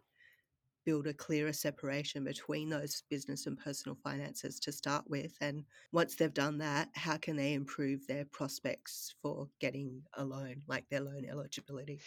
build 0.85 1.07
a 1.07 1.13
clearer 1.13 1.53
separation 1.53 2.23
between 2.23 2.69
those 2.69 3.03
business 3.09 3.47
and 3.47 3.57
personal 3.57 3.97
finances 4.03 4.59
to 4.61 4.71
start 4.71 5.09
with? 5.09 5.35
And 5.41 5.63
once 5.91 6.15
they've 6.15 6.33
done 6.33 6.57
that, 6.59 6.89
how 6.95 7.17
can 7.17 7.35
they 7.35 7.53
improve 7.53 8.05
their 8.07 8.25
prospects 8.25 9.15
for 9.21 9.47
getting 9.59 10.03
a 10.13 10.23
loan, 10.23 10.63
like 10.67 10.87
their 10.89 11.01
loan 11.01 11.25
eligibility? 11.29 12.01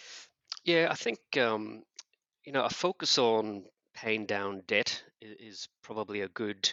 Yeah, 0.65 0.89
I 0.91 0.95
think 0.95 1.19
um, 1.39 1.85
you 2.45 2.53
know 2.53 2.65
a 2.65 2.71
focus 2.71 3.19
on 3.19 3.65
paying 3.95 4.27
down 4.27 4.63
debt 4.67 5.03
is 5.21 5.69
probably 5.83 6.21
a 6.21 6.29
good 6.29 6.73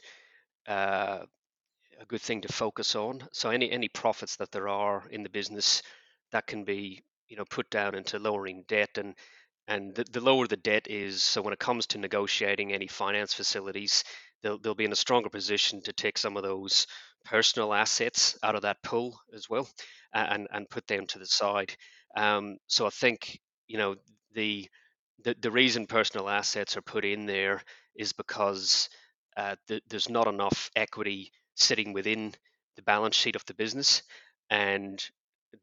uh, 0.68 1.26
a 2.00 2.06
good 2.08 2.22
thing 2.22 2.42
to 2.42 2.52
focus 2.52 2.96
on. 2.96 3.28
So 3.32 3.50
any 3.50 3.72
any 3.72 3.90
profits 3.90 4.38
that 4.38 4.52
there 4.52 4.68
are 4.68 5.08
in 5.10 5.24
the 5.24 5.30
business 5.30 5.82
that 6.32 6.48
can 6.48 6.64
be 6.64 7.04
you 7.28 7.38
know 7.38 7.46
put 7.46 7.70
down 7.70 7.96
into 7.96 8.20
lowering 8.20 8.64
debt 8.68 8.98
and 8.98 9.16
and 9.68 9.96
the, 9.96 10.04
the 10.06 10.22
lower 10.22 10.48
the 10.48 10.58
debt 10.58 10.88
is, 10.90 11.22
so 11.24 11.42
when 11.42 11.54
it 11.54 11.60
comes 11.60 11.88
to 11.88 11.98
negotiating 11.98 12.74
any 12.74 12.88
finance 12.88 13.34
facilities, 13.34 14.04
they'll 14.42 14.60
they'll 14.60 14.76
be 14.76 14.86
in 14.86 14.92
a 14.92 14.96
stronger 14.96 15.30
position 15.30 15.82
to 15.84 15.94
take 15.94 16.18
some 16.18 16.36
of 16.38 16.44
those 16.44 16.88
personal 17.26 17.74
assets 17.74 18.38
out 18.44 18.56
of 18.56 18.64
that 18.64 18.84
pool 18.84 19.18
as 19.34 19.50
well, 19.50 19.68
and 20.14 20.48
and 20.52 20.70
put 20.70 20.86
them 20.88 21.06
to 21.08 21.20
the 21.20 21.26
side. 21.26 21.76
Um, 22.16 22.58
so 22.68 22.86
I 22.86 22.90
think 22.90 23.40
you 23.68 23.78
know 23.78 23.96
the 24.34 24.70
the 25.24 25.36
the 25.42 25.52
reason 25.52 25.88
personal 25.88 26.30
assets 26.30 26.76
are 26.76 26.82
put 26.82 27.06
in 27.06 27.26
there 27.26 27.62
is 27.96 28.14
because 28.14 28.90
uh, 29.38 29.56
th- 29.68 29.84
there's 29.90 30.10
not 30.10 30.28
enough 30.28 30.70
equity 30.76 31.32
sitting 31.56 31.94
within 31.94 32.34
the 32.76 32.82
balance 32.82 33.16
sheet 33.16 33.36
of 33.36 33.46
the 33.46 33.54
business, 33.54 34.04
and 34.50 35.04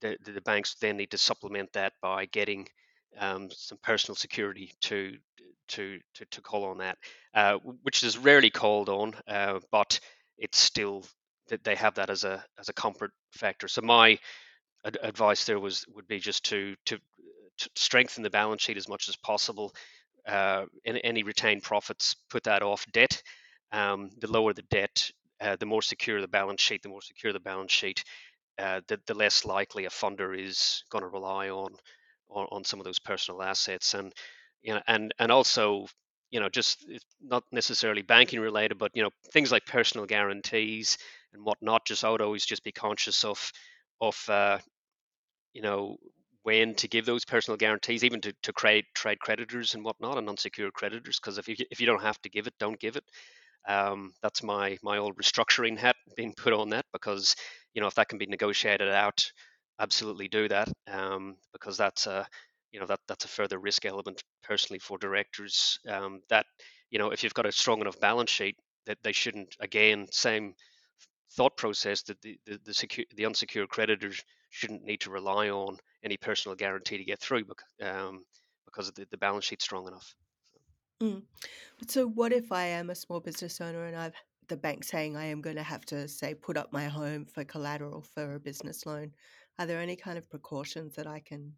the, 0.00 0.16
the 0.25 0.33
the 0.33 0.40
banks 0.40 0.75
then 0.80 0.97
need 0.97 1.11
to 1.11 1.19
supplement 1.19 1.71
that 1.75 1.92
by 2.00 2.25
getting 2.26 2.66
um, 3.18 3.48
some 3.50 3.78
personal 3.82 4.16
security 4.16 4.72
to 4.82 5.16
to 5.68 5.98
to, 6.14 6.24
to 6.26 6.40
call 6.40 6.64
on 6.64 6.78
that, 6.78 6.98
uh, 7.34 7.58
which 7.82 8.02
is 8.02 8.18
rarely 8.18 8.50
called 8.50 8.88
on, 8.88 9.14
uh, 9.28 9.60
but 9.70 10.00
it's 10.38 10.58
still 10.58 11.04
that 11.48 11.64
they 11.64 11.74
have 11.74 11.94
that 11.94 12.10
as 12.10 12.24
a 12.24 12.44
as 12.58 12.68
a 12.68 12.72
comfort 12.72 13.12
factor. 13.32 13.68
So 13.68 13.82
my 13.82 14.18
ad- 14.84 14.98
advice 15.02 15.44
there 15.44 15.60
was 15.60 15.84
would 15.94 16.08
be 16.08 16.18
just 16.18 16.44
to 16.46 16.74
to 16.86 16.98
to 17.58 17.70
strengthen 17.76 18.22
the 18.22 18.30
balance 18.30 18.62
sheet 18.62 18.76
as 18.76 18.88
much 18.88 19.08
as 19.08 19.16
possible. 19.16 19.74
Uh, 20.26 20.66
any, 20.84 21.02
any 21.02 21.22
retained 21.22 21.62
profits, 21.62 22.14
put 22.28 22.44
that 22.44 22.62
off 22.62 22.84
debt. 22.92 23.22
Um, 23.72 24.10
the 24.20 24.30
lower 24.30 24.52
the 24.52 24.62
debt, 24.70 25.10
uh, 25.40 25.56
the 25.56 25.66
more 25.66 25.82
secure 25.82 26.20
the 26.20 26.28
balance 26.28 26.60
sheet. 26.60 26.82
The 26.82 26.88
more 26.88 27.02
secure 27.02 27.32
the 27.32 27.40
balance 27.40 27.72
sheet, 27.72 28.04
uh, 28.58 28.80
the, 28.88 29.00
the 29.06 29.14
less 29.14 29.44
likely 29.44 29.86
a 29.86 29.90
funder 29.90 30.38
is 30.38 30.84
going 30.90 31.02
to 31.02 31.08
rely 31.08 31.48
on, 31.48 31.74
on 32.30 32.46
on 32.52 32.64
some 32.64 32.80
of 32.80 32.84
those 32.84 32.99
personal 32.99 33.42
assets. 33.42 33.94
And 33.94 34.12
you 34.62 34.75
know, 34.75 34.82
and 34.87 35.14
and 35.18 35.32
also, 35.32 35.87
you 36.30 36.40
know, 36.40 36.49
just 36.49 36.87
not 37.22 37.44
necessarily 37.52 38.02
banking 38.02 38.40
related, 38.40 38.78
but 38.78 38.92
you 38.94 39.02
know, 39.02 39.10
things 39.32 39.52
like 39.52 39.66
personal 39.66 40.06
guarantees 40.06 40.99
and 41.32 41.44
whatnot. 41.44 41.87
Just 41.87 42.04
I 42.04 42.10
would 42.10 42.22
always 42.22 42.46
just 42.46 42.64
be 42.64 42.72
conscious 42.72 43.25
of 43.25 43.52
of 44.00 44.16
uh, 44.28 44.58
you 45.52 45.62
know 45.62 45.96
when 46.42 46.75
to 46.75 46.88
give 46.88 47.04
those 47.04 47.25
personal 47.25 47.58
guarantees, 47.58 48.02
even 48.02 48.20
to, 48.22 48.32
to 48.43 48.52
trade 48.52 48.84
trade 48.95 49.21
creditors 49.21 49.75
and 49.75 49.84
whatnot, 49.84 50.16
and 50.19 50.28
unsecured 50.28 50.73
creditors. 50.73 51.19
Because 51.21 51.38
if 51.38 51.49
you 51.49 51.56
if 51.71 51.80
you 51.80 51.86
don't 51.86 52.02
have 52.02 52.21
to 52.23 52.30
give 52.30 52.47
it, 52.47 52.54
don't 52.58 52.80
give 52.80 52.97
it. 52.97 53.04
Um, 53.69 54.12
that's 54.23 54.43
my 54.43 54.78
my 54.82 54.99
old 54.99 55.16
restructuring 55.19 55.78
hat 55.78 55.97
being 56.16 56.34
put 56.34 56.52
on 56.54 56.71
that 56.71 56.86
because 56.93 57.36
you 57.75 57.80
know 57.82 57.88
if 57.88 57.95
that 57.97 58.08
can 58.08 58.19
be 58.19 58.26
negotiated 58.26 58.88
out, 58.90 59.32
absolutely 59.80 60.28
do 60.28 60.49
that 60.49 60.71
um, 60.86 61.36
because 61.52 61.76
that's 61.76 62.06
a 62.06 62.26
you 62.71 62.78
know 62.78 62.86
that 62.86 63.00
that's 63.08 63.25
a 63.25 63.28
further 63.28 63.58
risk 63.58 63.84
element 63.84 64.23
personally 64.43 64.78
for 64.78 64.99
directors. 64.99 65.80
Um, 65.88 66.21
that 66.28 66.47
you 66.90 66.99
know 66.99 67.10
if 67.10 67.25
you've 67.25 67.34
got 67.34 67.47
a 67.47 67.52
strong 67.52 67.80
enough 67.80 67.99
balance 67.99 68.30
sheet 68.30 68.56
that 68.86 68.99
they 69.02 69.12
shouldn't 69.12 69.56
again 69.60 70.06
same 70.12 70.54
thought 71.32 71.56
process 71.56 72.02
that 72.02 72.21
the 72.23 72.38
the 72.47 72.60
the, 72.64 72.75
secure, 72.75 73.06
the 73.16 73.26
unsecured 73.26 73.69
creditors 73.69 74.23
shouldn't 74.50 74.84
need 74.84 75.00
to 75.00 75.10
rely 75.10 75.49
on 75.49 75.78
any 76.04 76.16
personal 76.16 76.54
guarantee 76.54 76.99
to 76.99 77.04
get 77.04 77.21
through 77.21 77.45
because 77.45 77.66
um, 77.82 78.25
because 78.66 78.90
the, 78.93 79.06
the 79.10 79.16
balance 79.16 79.45
sheet's 79.45 79.64
strong 79.64 79.88
enough. 79.88 80.14
Mm. 81.02 81.23
So, 81.88 82.06
what 82.06 82.32
if 82.32 82.52
I 82.52 82.66
am 82.66 82.90
a 82.90 82.95
small 82.95 83.21
business 83.21 83.60
owner 83.60 83.86
and 83.86 83.97
I've 83.97 84.14
the 84.49 84.56
bank 84.56 84.84
saying 84.84 85.16
I 85.16 85.26
am 85.26 85.40
going 85.40 85.56
to 85.56 85.62
have 85.62 85.86
to 85.86 86.08
say 86.08 86.34
put 86.34 86.56
up 86.56 86.73
my 86.73 86.86
home 86.86 87.25
for 87.25 87.45
collateral 87.45 88.02
for 88.02 88.34
a 88.34 88.40
business 88.40 88.84
loan? 88.84 89.12
Are 89.58 89.67
there 89.67 89.80
any 89.80 89.97
kind 89.97 90.19
of 90.19 90.28
precautions 90.30 90.97
that 90.97 91.06
I 91.06 91.21
can 91.21 91.54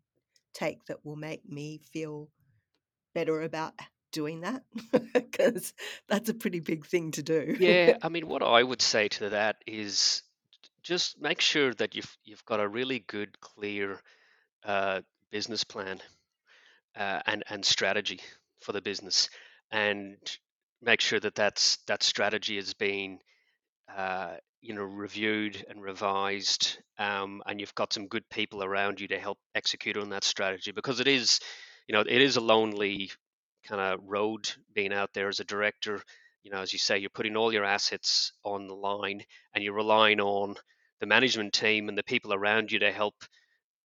take 0.55 0.85
that 0.87 1.05
will 1.05 1.17
make 1.17 1.49
me 1.49 1.81
feel 1.93 2.29
better 3.15 3.43
about 3.43 3.75
doing 4.13 4.41
that? 4.41 4.63
Because 5.13 5.73
that's 6.09 6.29
a 6.29 6.35
pretty 6.35 6.61
big 6.61 6.87
thing 6.87 7.11
to 7.13 7.23
do. 7.23 7.57
Yeah, 7.59 7.97
I 8.03 8.09
mean, 8.09 8.29
what 8.29 8.43
I 8.43 8.63
would 8.63 8.83
say 8.83 9.09
to 9.09 9.31
that 9.31 9.57
is 9.67 10.23
just 10.83 11.21
make 11.21 11.41
sure 11.41 11.73
that 11.75 11.95
you've 11.95 12.17
you've 12.25 12.45
got 12.45 12.61
a 12.61 12.69
really 12.69 12.99
good, 13.01 13.41
clear 13.41 14.01
uh, 14.65 15.01
business 15.31 15.65
plan 15.65 16.01
uh, 16.97 17.21
and 17.27 17.45
and 17.49 17.65
strategy 17.65 18.21
for 18.61 18.73
the 18.73 18.83
business, 18.83 19.31
and 19.71 20.17
make 20.81 21.01
sure 21.01 21.21
that 21.21 21.35
that's 21.35 21.79
that 21.87 22.03
strategy 22.03 22.59
is 22.59 22.75
being 22.75 23.21
uh, 23.95 24.35
you 24.63 24.75
know 24.75 24.83
reviewed 24.85 25.65
and 25.69 25.83
revised, 25.83 26.79
um, 26.99 27.43
and 27.47 27.61
you've 27.61 27.75
got 27.75 27.93
some 27.93 28.07
good 28.07 28.29
people 28.31 28.63
around 28.65 29.01
you 29.01 29.09
to 29.09 29.19
help 29.19 29.39
execute 29.55 29.97
on 29.97 30.11
that 30.11 30.25
strategy 30.25 30.73
because 30.73 31.01
it 31.01 31.09
is, 31.09 31.41
you 31.89 31.93
know, 31.93 32.01
it 32.01 32.09
is 32.23 32.37
a 32.37 32.41
lonely 32.41 33.11
kind 33.67 33.81
of 33.81 34.01
road 34.05 34.51
being 34.75 34.93
out 34.93 35.11
there 35.15 35.29
as 35.29 35.41
a 35.41 35.45
director. 35.45 36.03
You 36.45 36.53
know, 36.53 36.61
as 36.61 36.73
you 36.73 36.79
say, 36.79 36.99
you're 36.99 37.11
putting 37.11 37.37
all 37.37 37.53
your 37.53 37.65
assets 37.65 38.33
on 38.45 38.67
the 38.67 38.75
line, 38.75 39.23
and 39.55 39.63
you're 39.63 39.75
relying 39.75 40.21
on 40.21 40.55
the 41.01 41.07
management 41.07 41.53
team 41.53 41.89
and 41.89 41.99
the 41.99 42.05
people 42.05 42.33
around 42.33 42.71
you 42.73 42.79
to 42.81 42.93
help 42.93 43.15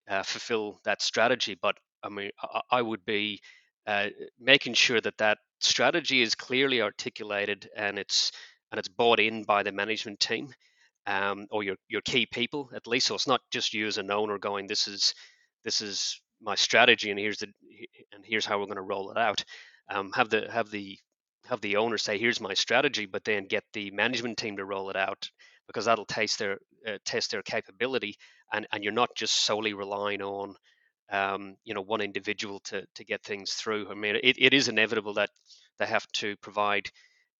uh, 0.08 0.22
fulfill 0.22 0.80
that 0.84 1.02
strategy. 1.02 1.56
But 1.60 1.76
I 2.02 2.08
mean, 2.08 2.30
I, 2.42 2.60
I 2.70 2.82
would 2.82 3.04
be 3.04 3.40
uh, 3.86 4.08
making 4.38 4.74
sure 4.74 5.00
that 5.00 5.18
that 5.18 5.38
strategy 5.60 6.22
is 6.22 6.34
clearly 6.34 6.82
articulated 6.82 7.68
and 7.76 7.98
it's 7.98 8.32
and 8.70 8.78
it's 8.78 8.88
bought 8.88 9.20
in 9.20 9.44
by 9.44 9.62
the 9.62 9.72
management 9.72 10.20
team 10.20 10.52
um, 11.06 11.46
or 11.50 11.62
your 11.62 11.76
your 11.88 12.02
key 12.02 12.26
people 12.26 12.70
at 12.74 12.86
least. 12.86 13.06
So 13.06 13.14
it's 13.14 13.26
not 13.28 13.40
just 13.50 13.74
you 13.74 13.86
as 13.86 13.98
an 13.98 14.10
owner 14.10 14.38
going, 14.38 14.66
this 14.66 14.88
is 14.88 15.14
this 15.64 15.80
is 15.80 16.20
my 16.40 16.54
strategy 16.54 17.10
and 17.10 17.18
here's 17.18 17.38
the 17.38 17.48
and 18.12 18.24
here's 18.24 18.46
how 18.46 18.58
we're 18.58 18.66
going 18.66 18.76
to 18.76 18.82
roll 18.82 19.10
it 19.10 19.18
out. 19.18 19.44
Um, 19.90 20.12
have 20.14 20.30
the 20.30 20.48
have 20.50 20.70
the 20.70 20.98
have 21.48 21.60
the 21.60 21.76
owner 21.76 21.98
say 21.98 22.18
here's 22.18 22.40
my 22.40 22.54
strategy, 22.54 23.06
but 23.06 23.24
then 23.24 23.46
get 23.46 23.64
the 23.72 23.90
management 23.92 24.38
team 24.38 24.56
to 24.56 24.64
roll 24.64 24.90
it 24.90 24.96
out 24.96 25.30
because 25.66 25.84
that'll 25.84 26.04
test 26.04 26.38
their 26.38 26.58
uh, 26.86 26.98
test 27.04 27.30
their 27.30 27.42
capability 27.42 28.16
and 28.52 28.66
and 28.72 28.84
you're 28.84 28.92
not 28.92 29.14
just 29.16 29.44
solely 29.44 29.74
relying 29.74 30.22
on 30.22 30.54
um, 31.10 31.56
you 31.64 31.74
know 31.74 31.82
one 31.82 32.00
individual 32.00 32.60
to 32.60 32.84
to 32.94 33.04
get 33.04 33.22
things 33.22 33.52
through. 33.52 33.88
I 33.90 33.94
mean, 33.94 34.16
it, 34.16 34.36
it 34.38 34.54
is 34.54 34.68
inevitable 34.68 35.14
that 35.14 35.30
they 35.78 35.86
have 35.86 36.06
to 36.14 36.36
provide, 36.36 36.88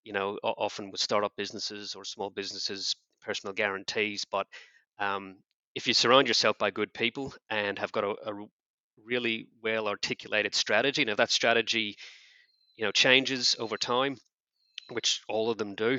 you 0.06 0.12
know, 0.12 0.38
often 0.44 0.92
with 0.92 1.00
startup 1.00 1.32
businesses 1.36 1.96
or 1.96 2.04
small 2.04 2.30
businesses, 2.30 2.94
personal 3.20 3.52
guarantees. 3.52 4.24
But 4.24 4.46
um, 5.00 5.38
if 5.74 5.88
you 5.88 5.94
surround 5.94 6.28
yourself 6.28 6.56
by 6.58 6.70
good 6.70 6.94
people 6.94 7.34
and 7.50 7.76
have 7.80 7.90
got 7.90 8.04
a, 8.04 8.14
a 8.24 8.46
really 9.04 9.48
well 9.64 9.88
articulated 9.88 10.54
strategy, 10.54 11.04
now 11.04 11.16
that 11.16 11.32
strategy, 11.32 11.96
you 12.76 12.84
know, 12.84 12.92
changes 12.92 13.56
over 13.58 13.76
time, 13.76 14.16
which 14.90 15.22
all 15.28 15.50
of 15.50 15.58
them 15.58 15.74
do, 15.74 15.98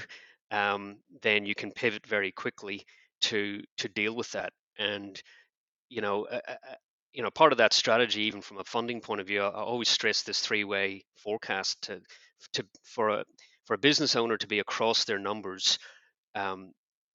um, 0.51 0.95
then 1.21 1.45
you 1.45 1.53
can 1.53 1.71
pivot 1.71 2.07
very 2.07 2.31
quickly 2.31 2.85
to 3.23 3.61
to 3.79 3.89
deal 3.89 4.15
with 4.15 4.31
that. 4.31 4.53
And 4.79 5.21
you 5.89 5.99
know, 5.99 6.27
uh, 6.27 6.39
you 7.11 7.23
know, 7.23 7.31
part 7.31 7.51
of 7.51 7.57
that 7.57 7.73
strategy, 7.73 8.21
even 8.21 8.41
from 8.41 8.59
a 8.59 8.63
funding 8.63 9.01
point 9.01 9.19
of 9.19 9.27
view, 9.27 9.41
I 9.41 9.49
always 9.49 9.89
stress 9.89 10.21
this 10.23 10.39
three-way 10.39 11.03
forecast 11.17 11.81
to, 11.83 11.99
to 12.53 12.65
for 12.83 13.09
a 13.09 13.25
for 13.67 13.75
a 13.75 13.79
business 13.79 14.17
owner 14.17 14.37
to 14.37 14.47
be 14.47 14.59
across 14.59 15.05
their 15.05 15.19
numbers. 15.19 15.79
Um, 16.35 16.73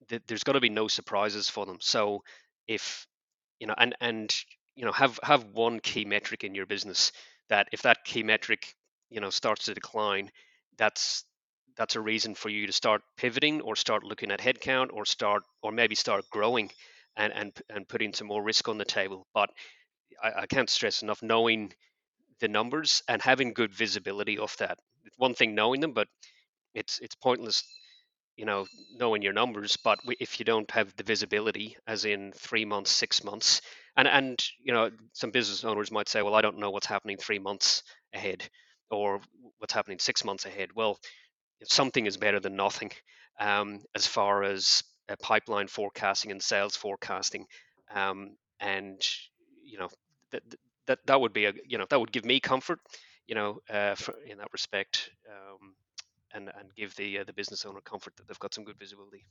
th- 0.09 0.23
there's 0.29 0.45
got 0.45 0.53
to 0.55 0.61
be 0.61 0.69
no 0.71 0.89
surprises 0.89 1.49
for 1.49 1.67
them. 1.67 1.79
So 1.81 2.23
if 2.69 3.07
you 3.61 3.67
know, 3.67 3.75
and 3.79 3.95
and 4.01 4.35
you 4.77 4.85
know, 4.85 4.93
have 4.93 5.19
have 5.23 5.45
one 5.53 5.81
key 5.81 6.05
metric 6.05 6.45
in 6.45 6.55
your 6.55 6.67
business 6.67 7.13
that 7.49 7.69
if 7.73 7.83
that 7.83 8.05
key 8.05 8.23
metric 8.23 8.75
you 9.11 9.21
know 9.21 9.31
starts 9.31 9.67
to 9.67 9.75
decline, 9.75 10.31
that's 10.79 11.25
that's 11.77 11.97
a 11.97 12.01
reason 12.01 12.35
for 12.35 12.49
you 12.51 12.67
to 12.67 12.73
start 12.73 13.03
pivoting 13.17 13.61
or 13.63 13.77
start 13.77 14.05
looking 14.05 14.31
at 14.31 14.41
headcount 14.41 14.91
or 14.93 15.05
start 15.07 15.43
or 15.63 15.73
maybe 15.73 15.95
start 15.95 16.25
growing 16.31 16.71
and 17.17 17.33
and 17.35 17.53
and 17.71 17.89
putting 17.89 18.13
some 18.15 18.27
more 18.29 18.43
risk 18.43 18.69
on 18.69 18.79
the 18.79 18.85
table. 18.85 19.27
But 19.35 19.51
I, 20.23 20.43
I 20.43 20.47
can't 20.47 20.71
stress 20.71 21.03
enough 21.03 21.23
knowing 21.23 21.73
the 22.41 22.49
numbers 22.49 23.03
and 23.09 23.23
having 23.23 23.55
good 23.55 23.73
visibility 23.73 24.39
of 24.39 24.57
that. 24.59 24.79
One 25.17 25.35
thing 25.35 25.55
knowing 25.55 25.81
them, 25.81 25.93
but 25.93 26.09
it's 26.75 26.99
it's 27.01 27.15
pointless 27.15 27.65
you 28.37 28.47
know 28.47 28.67
knowing 28.97 29.23
your 29.23 29.33
numbers 29.33 29.77
but 29.77 29.99
if 30.21 30.39
you 30.39 30.45
don't 30.45 30.71
have 30.71 30.95
the 30.97 31.03
visibility 31.05 31.77
as 31.87 32.05
in 32.05 32.33
three 32.33 32.65
months 32.65 32.91
six 32.91 33.23
months 33.25 33.61
and 33.97 34.09
and 34.09 34.43
you 34.63 34.73
know 34.73 34.91
some 35.13 35.31
business 35.31 35.65
owners 35.65 35.91
might 35.91 36.09
say 36.09 36.23
well 36.23 36.35
i 36.35 36.41
don't 36.41 36.59
know 36.59 36.71
what's 36.71 36.87
happening 36.87 37.17
three 37.19 37.39
months 37.39 37.83
ahead 38.15 38.49
or 38.91 39.21
what's 39.59 39.73
happening 39.73 39.99
six 39.99 40.23
months 40.25 40.45
ahead. 40.45 40.69
Well 40.75 40.99
something 41.65 42.07
is 42.07 42.17
better 42.17 42.41
than 42.41 42.57
nothing 42.57 42.91
um, 43.41 43.81
as 43.95 44.07
far 44.07 44.43
as 44.43 44.83
uh, 45.09 45.17
pipeline 45.23 45.69
forecasting 45.69 46.31
and 46.31 46.43
sales 46.43 46.77
forecasting 46.77 47.47
um, 47.95 48.37
and 48.61 49.01
you 49.65 49.79
know 49.79 49.89
that, 50.31 50.43
that 50.87 50.99
that 51.07 51.21
would 51.21 51.33
be 51.33 51.47
a 51.47 51.53
you 51.67 51.79
know 51.79 51.87
that 51.91 52.01
would 52.01 52.13
give 52.13 52.25
me 52.25 52.41
comfort 52.41 52.79
you 53.27 53.35
know 53.35 53.61
uh, 53.71 53.95
for, 53.95 54.15
in 54.27 54.39
that 54.39 54.53
respect 54.53 55.11
um, 55.29 55.75
and 56.35 56.51
and 56.59 56.75
give 56.75 56.95
the 56.97 57.19
uh, 57.19 57.25
the 57.25 57.33
business 57.33 57.65
owner 57.65 57.81
comfort 57.81 58.17
that 58.17 58.29
they've 58.29 58.39
got 58.39 58.55
some 58.55 58.65
good 58.65 58.79
visibility. 58.79 59.25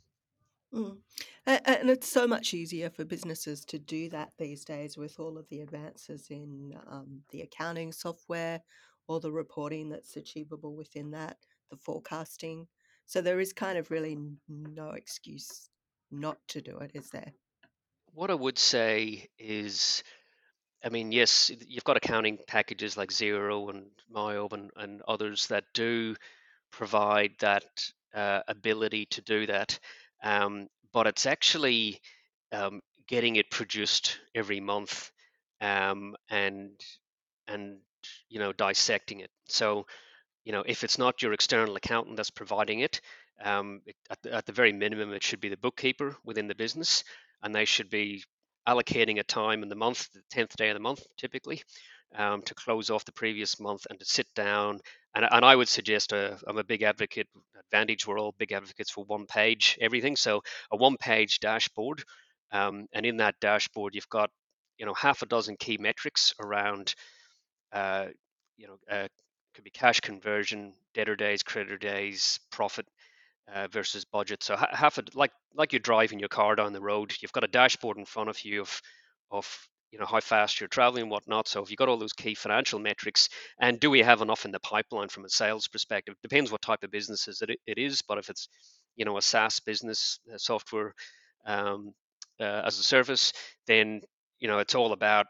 Mm. 0.73 0.97
And 1.45 1.89
it's 1.89 2.07
so 2.07 2.27
much 2.27 2.53
easier 2.53 2.89
for 2.89 3.03
businesses 3.03 3.65
to 3.65 3.79
do 3.79 4.09
that 4.09 4.31
these 4.37 4.63
days 4.63 4.97
with 4.97 5.19
all 5.19 5.37
of 5.37 5.45
the 5.49 5.59
advances 5.59 6.27
in 6.29 6.73
um, 6.89 7.21
the 7.31 7.41
accounting 7.41 7.91
software, 7.91 8.61
all 9.07 9.19
the 9.19 9.31
reporting 9.31 9.89
that's 9.89 10.15
achievable 10.15 10.75
within 10.75 11.11
that, 11.11 11.37
the 11.69 11.75
forecasting. 11.75 12.67
So 13.05 13.19
there 13.19 13.41
is 13.41 13.51
kind 13.51 13.77
of 13.77 13.91
really 13.91 14.17
no 14.47 14.91
excuse 14.91 15.69
not 16.11 16.37
to 16.49 16.61
do 16.61 16.77
it, 16.77 16.91
is 16.93 17.09
there? 17.09 17.33
What 18.13 18.31
I 18.31 18.35
would 18.35 18.57
say 18.57 19.27
is, 19.37 20.03
I 20.83 20.89
mean, 20.89 21.11
yes, 21.11 21.51
you've 21.67 21.83
got 21.83 21.97
accounting 21.97 22.37
packages 22.47 22.95
like 22.95 23.09
Xero 23.09 23.69
and 23.69 23.87
MYOB 24.13 24.53
and, 24.53 24.71
and 24.77 25.01
others 25.07 25.47
that 25.47 25.65
do 25.73 26.15
provide 26.71 27.33
that 27.39 27.65
uh, 28.13 28.41
ability 28.47 29.05
to 29.07 29.21
do 29.21 29.45
that. 29.47 29.79
Um, 30.23 30.67
but 30.93 31.07
it's 31.07 31.25
actually 31.25 31.99
um, 32.51 32.81
getting 33.07 33.35
it 33.37 33.49
produced 33.49 34.19
every 34.35 34.59
month 34.59 35.11
um, 35.61 36.15
and 36.29 36.71
and 37.47 37.77
you 38.29 38.39
know 38.39 38.53
dissecting 38.53 39.21
it. 39.21 39.31
So 39.47 39.85
you 40.45 40.51
know 40.51 40.63
if 40.65 40.83
it's 40.83 40.97
not 40.97 41.21
your 41.21 41.33
external 41.33 41.75
accountant 41.75 42.17
that's 42.17 42.29
providing 42.29 42.79
it, 42.79 43.01
um, 43.43 43.81
it 43.85 43.95
at, 44.09 44.21
the, 44.21 44.33
at 44.33 44.45
the 44.45 44.51
very 44.51 44.73
minimum 44.73 45.13
it 45.13 45.23
should 45.23 45.41
be 45.41 45.49
the 45.49 45.57
bookkeeper 45.57 46.15
within 46.25 46.47
the 46.47 46.55
business, 46.55 47.03
and 47.41 47.53
they 47.53 47.65
should 47.65 47.89
be 47.89 48.23
allocating 48.67 49.19
a 49.19 49.23
time 49.23 49.63
in 49.63 49.69
the 49.69 49.75
month, 49.75 50.11
the 50.13 50.21
tenth 50.29 50.55
day 50.55 50.69
of 50.69 50.75
the 50.75 50.79
month, 50.79 51.03
typically, 51.17 51.61
um, 52.15 52.41
to 52.43 52.55
close 52.55 52.89
off 52.89 53.05
the 53.05 53.11
previous 53.11 53.59
month 53.59 53.85
and 53.89 53.99
to 53.99 54.05
sit 54.05 54.27
down. 54.35 54.79
And, 55.15 55.25
and 55.29 55.45
I 55.45 55.55
would 55.55 55.69
suggest 55.69 56.13
i 56.13 56.17
uh, 56.17 56.37
I'm 56.47 56.57
a 56.57 56.63
big 56.63 56.83
advocate. 56.83 57.27
At 57.57 57.65
Vantage, 57.71 58.07
we're 58.07 58.19
all 58.19 58.35
big 58.37 58.51
advocates 58.51 58.91
for 58.91 59.03
one 59.05 59.25
page 59.25 59.77
everything. 59.81 60.15
So 60.15 60.41
a 60.71 60.77
one 60.77 60.97
page 60.97 61.39
dashboard, 61.39 62.03
um, 62.51 62.87
and 62.93 63.05
in 63.05 63.17
that 63.17 63.35
dashboard 63.39 63.95
you've 63.95 64.09
got 64.09 64.29
you 64.77 64.85
know 64.85 64.93
half 64.93 65.21
a 65.21 65.25
dozen 65.25 65.57
key 65.57 65.77
metrics 65.77 66.33
around 66.39 66.95
uh, 67.71 68.07
you 68.57 68.67
know 68.67 68.77
uh, 68.89 69.07
could 69.53 69.63
be 69.63 69.69
cash 69.69 69.99
conversion, 69.99 70.73
debtor 70.93 71.15
days, 71.15 71.43
creditor 71.43 71.77
days, 71.77 72.39
profit, 72.51 72.85
uh, 73.53 73.67
versus 73.67 74.05
budget. 74.05 74.43
So 74.43 74.55
half 74.55 74.97
a 74.97 75.03
like 75.13 75.31
like 75.55 75.73
you're 75.73 75.79
driving 75.79 76.19
your 76.19 76.29
car 76.29 76.55
down 76.55 76.73
the 76.73 76.81
road, 76.81 77.13
you've 77.21 77.33
got 77.33 77.43
a 77.43 77.47
dashboard 77.47 77.97
in 77.97 78.05
front 78.05 78.29
of 78.29 78.43
you 78.45 78.61
of 78.61 78.81
of 79.29 79.67
you 79.91 79.99
know 79.99 80.05
how 80.05 80.19
fast 80.19 80.59
you're 80.59 80.69
traveling 80.69 81.03
and 81.03 81.11
whatnot. 81.11 81.47
So 81.47 81.61
if 81.61 81.69
you've 81.69 81.77
got 81.77 81.89
all 81.89 81.97
those 81.97 82.13
key 82.13 82.33
financial 82.33 82.79
metrics, 82.79 83.29
and 83.59 83.79
do 83.79 83.89
we 83.89 83.99
have 83.99 84.21
enough 84.21 84.45
in 84.45 84.51
the 84.51 84.59
pipeline 84.59 85.09
from 85.09 85.25
a 85.25 85.29
sales 85.29 85.67
perspective? 85.67 86.15
Depends 86.21 86.51
what 86.51 86.61
type 86.61 86.83
of 86.83 86.91
businesses 86.91 87.41
it, 87.41 87.59
it 87.67 87.77
is, 87.77 88.01
but 88.01 88.17
if 88.17 88.29
it's 88.29 88.47
you 88.95 89.05
know 89.05 89.17
a 89.17 89.21
SaaS 89.21 89.59
business, 89.59 90.19
a 90.33 90.39
software 90.39 90.93
um, 91.45 91.93
uh, 92.39 92.63
as 92.65 92.79
a 92.79 92.83
service, 92.83 93.33
then 93.67 94.01
you 94.39 94.47
know 94.47 94.59
it's 94.59 94.75
all 94.75 94.93
about 94.93 95.27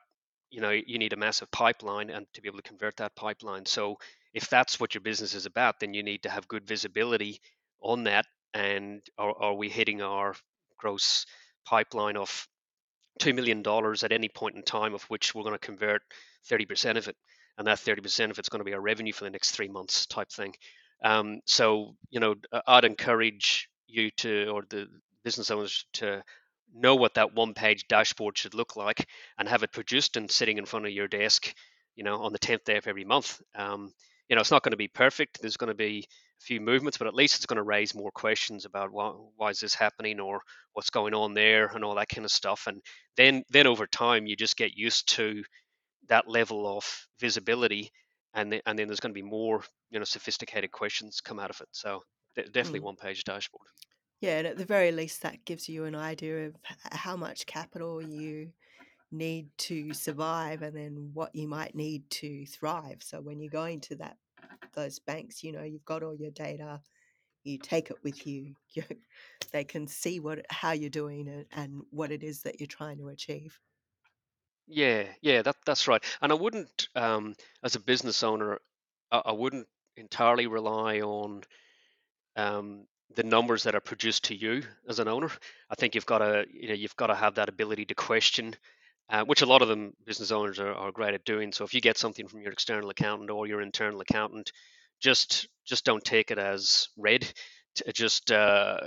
you 0.50 0.62
know 0.62 0.70
you 0.70 1.00
need 1.00 1.14
a 1.14 1.18
massive 1.18 1.50
pipeline 1.52 2.10
and 2.10 2.26
to 2.34 2.42
be 2.42 2.48
able 2.48 2.58
to 2.58 2.70
convert 2.70 2.98
that 2.98 3.16
pipeline. 3.16 3.66
So 3.66 3.98
if 4.34 4.50
that's 4.50 4.80
what 4.80 4.94
your 4.94 5.02
business 5.02 5.34
is 5.34 5.46
about, 5.46 5.80
then 5.80 5.94
you 5.94 6.04
need 6.04 6.24
to 6.24 6.30
have 6.30 6.48
good 6.48 6.68
visibility 6.68 7.40
on 7.82 8.04
that. 8.06 8.26
And 8.54 9.02
are, 9.18 9.34
are 9.38 9.54
we 9.54 9.70
hitting 9.70 10.02
our 10.02 10.36
gross 10.78 11.26
pipeline 11.66 12.18
of 12.18 12.48
$2 13.20 13.36
million 13.36 13.64
at 14.04 14.12
any 14.12 14.30
point 14.30 14.56
in 14.56 14.64
time, 14.64 14.94
of 14.94 15.04
which 15.04 15.36
we're 15.36 15.44
going 15.44 15.56
to 15.56 15.60
convert 15.60 16.02
30% 16.50 16.98
of 16.98 17.08
it. 17.08 17.16
And 17.58 17.68
that 17.68 17.78
30% 17.78 18.32
of 18.32 18.40
it's 18.40 18.50
going 18.50 18.60
to 18.60 18.66
be 18.66 18.74
our 18.74 18.82
revenue 18.82 19.14
for 19.14 19.26
the 19.26 19.30
next 19.30 19.52
three 19.52 19.68
months 19.68 20.06
type 20.06 20.32
thing. 20.32 20.54
Um, 21.04 21.42
so, 21.46 21.96
you 22.10 22.20
know, 22.20 22.36
I'd 22.68 22.86
encourage 22.86 23.70
you 23.88 24.10
to, 24.18 24.48
or 24.48 24.64
the 24.70 24.88
business 25.24 25.52
owners 25.52 25.86
to 25.94 26.24
know 26.74 26.96
what 26.96 27.16
that 27.16 27.36
one 27.36 27.54
page 27.54 27.88
dashboard 27.88 28.38
should 28.38 28.54
look 28.54 28.76
like 28.76 29.08
and 29.38 29.48
have 29.48 29.64
it 29.64 29.74
produced 29.74 30.18
and 30.18 30.32
sitting 30.32 30.58
in 30.58 30.66
front 30.66 30.86
of 30.86 30.92
your 30.92 31.08
desk, 31.08 31.54
you 31.96 32.04
know, 32.04 32.22
on 32.22 32.34
the 32.34 32.40
10th 32.40 32.64
day 32.64 32.78
of 32.78 32.88
every 32.88 33.04
month. 33.04 33.42
Um, 33.56 33.94
you 34.30 34.36
know, 34.36 34.42
it's 34.42 34.52
not 34.52 34.64
going 34.64 34.72
to 34.72 34.78
be 34.78 34.88
perfect. 34.88 35.42
There's 35.42 35.58
going 35.58 35.68
to 35.68 35.76
be 35.76 36.08
few 36.42 36.60
movements, 36.60 36.98
but 36.98 37.08
at 37.08 37.14
least 37.14 37.36
it's 37.36 37.46
going 37.46 37.58
to 37.58 37.64
raise 37.64 37.96
more 37.96 38.12
questions 38.12 38.66
about 38.66 38.92
why, 38.92 39.12
why 39.36 39.50
is 39.50 39.60
this 39.60 39.76
happening 39.76 40.20
or 40.20 40.42
what's 40.74 40.90
going 40.90 41.14
on 41.14 41.34
there 41.34 41.68
and 41.68 41.84
all 41.84 41.96
that 41.96 42.10
kind 42.10 42.26
of 42.26 42.32
stuff. 42.32 42.68
And 42.68 42.82
then, 43.18 43.44
then 43.50 43.68
over 43.68 43.86
time, 43.88 44.26
you 44.26 44.36
just 44.36 44.58
get 44.58 44.76
used 44.76 45.10
to 45.16 45.44
that 46.08 46.28
level 46.28 46.78
of 46.78 47.08
visibility, 47.20 47.92
and 48.34 48.52
then, 48.52 48.62
and 48.66 48.78
then 48.78 48.88
there's 48.88 49.00
going 49.00 49.14
to 49.14 49.22
be 49.22 49.28
more, 49.28 49.64
you 49.92 50.00
know, 50.00 50.06
sophisticated 50.06 50.72
questions 50.72 51.22
come 51.22 51.40
out 51.40 51.50
of 51.50 51.62
it. 51.62 51.68
So 51.72 52.02
definitely 52.36 52.80
mm. 52.80 52.84
one 52.84 52.96
page 52.96 53.24
dashboard. 53.24 53.68
Yeah, 54.20 54.38
and 54.38 54.48
at 54.48 54.58
the 54.58 54.66
very 54.66 54.92
least, 54.92 55.22
that 55.24 55.46
gives 55.46 55.68
you 55.68 55.86
an 55.86 55.96
idea 55.96 56.48
of 56.48 56.56
how 56.92 57.16
much 57.16 57.46
capital 57.46 58.02
you 58.02 58.52
need 59.12 59.50
to 59.58 59.94
survive 59.94 60.62
and 60.62 60.76
then 60.76 61.10
what 61.14 61.36
you 61.36 61.48
might 61.48 61.76
need 61.76 62.10
to 62.10 62.46
thrive. 62.46 62.98
So 63.00 63.20
when 63.20 63.40
you're 63.40 63.50
going 63.50 63.82
to 63.82 63.96
that 63.98 64.18
those 64.74 65.00
banks, 65.00 65.44
you 65.44 65.52
know, 65.52 65.64
you've 65.64 65.86
got 65.86 66.04
all 66.04 66.16
your 66.16 66.32
data, 66.32 66.82
you 67.44 67.58
take 67.58 67.90
it 67.90 67.98
with 68.04 68.26
you. 68.26 68.56
you 68.74 68.84
they 69.52 69.64
can 69.64 69.86
see 69.88 70.20
what 70.20 70.46
how 70.50 70.72
you're 70.72 70.90
doing 70.90 71.28
and, 71.28 71.46
and 71.52 71.82
what 71.90 72.12
it 72.12 72.24
is 72.24 72.42
that 72.44 72.60
you're 72.60 72.68
trying 72.68 72.98
to 72.98 73.10
achieve. 73.10 73.60
Yeah, 74.68 75.04
yeah, 75.22 75.42
that 75.42 75.58
that's 75.66 75.88
right. 75.88 76.04
And 76.22 76.32
I 76.32 76.36
wouldn't, 76.36 76.88
um, 76.96 77.36
as 77.64 77.76
a 77.76 77.80
business 77.80 78.24
owner, 78.24 78.60
I, 79.12 79.22
I 79.26 79.32
wouldn't 79.34 79.68
entirely 79.98 80.48
rely 80.48 81.02
on 81.02 81.44
um, 82.38 82.86
the 83.16 83.24
numbers 83.24 83.64
that 83.64 83.76
are 83.76 83.82
produced 83.82 84.26
to 84.26 84.36
you 84.36 84.64
as 84.88 85.00
an 85.00 85.08
owner. 85.08 85.30
I 85.70 85.76
think 85.76 85.96
you've 85.96 86.06
got 86.06 86.20
to, 86.20 86.46
you 86.50 86.70
know, 86.70 86.74
you've 86.74 86.96
got 86.96 87.08
to 87.08 87.16
have 87.16 87.36
that 87.36 87.50
ability 87.50 87.86
to 87.86 87.96
question 87.96 88.56
uh, 89.12 89.26
which 89.26 89.42
a 89.42 89.46
lot 89.46 89.62
of 89.62 89.68
them 89.68 89.94
business 90.06 90.32
owners 90.32 90.58
are, 90.60 90.74
are 90.74 90.92
great 90.92 91.14
at 91.14 91.26
doing. 91.26 91.52
So 91.52 91.66
if 91.66 91.74
you 91.74 91.82
get 91.82 91.98
something 91.98 92.28
from 92.28 92.42
your 92.42 92.54
external 92.54 92.90
accountant 92.90 93.30
or 93.30 93.46
your 93.46 93.62
internal 93.62 94.02
accountant, 94.02 94.52
just 95.02 95.48
just 95.66 95.86
don't 95.86 96.04
take 96.04 96.32
it 96.32 96.40
as 96.40 96.88
read. 96.98 97.28
Just 97.94 98.32
uh, 98.32 98.78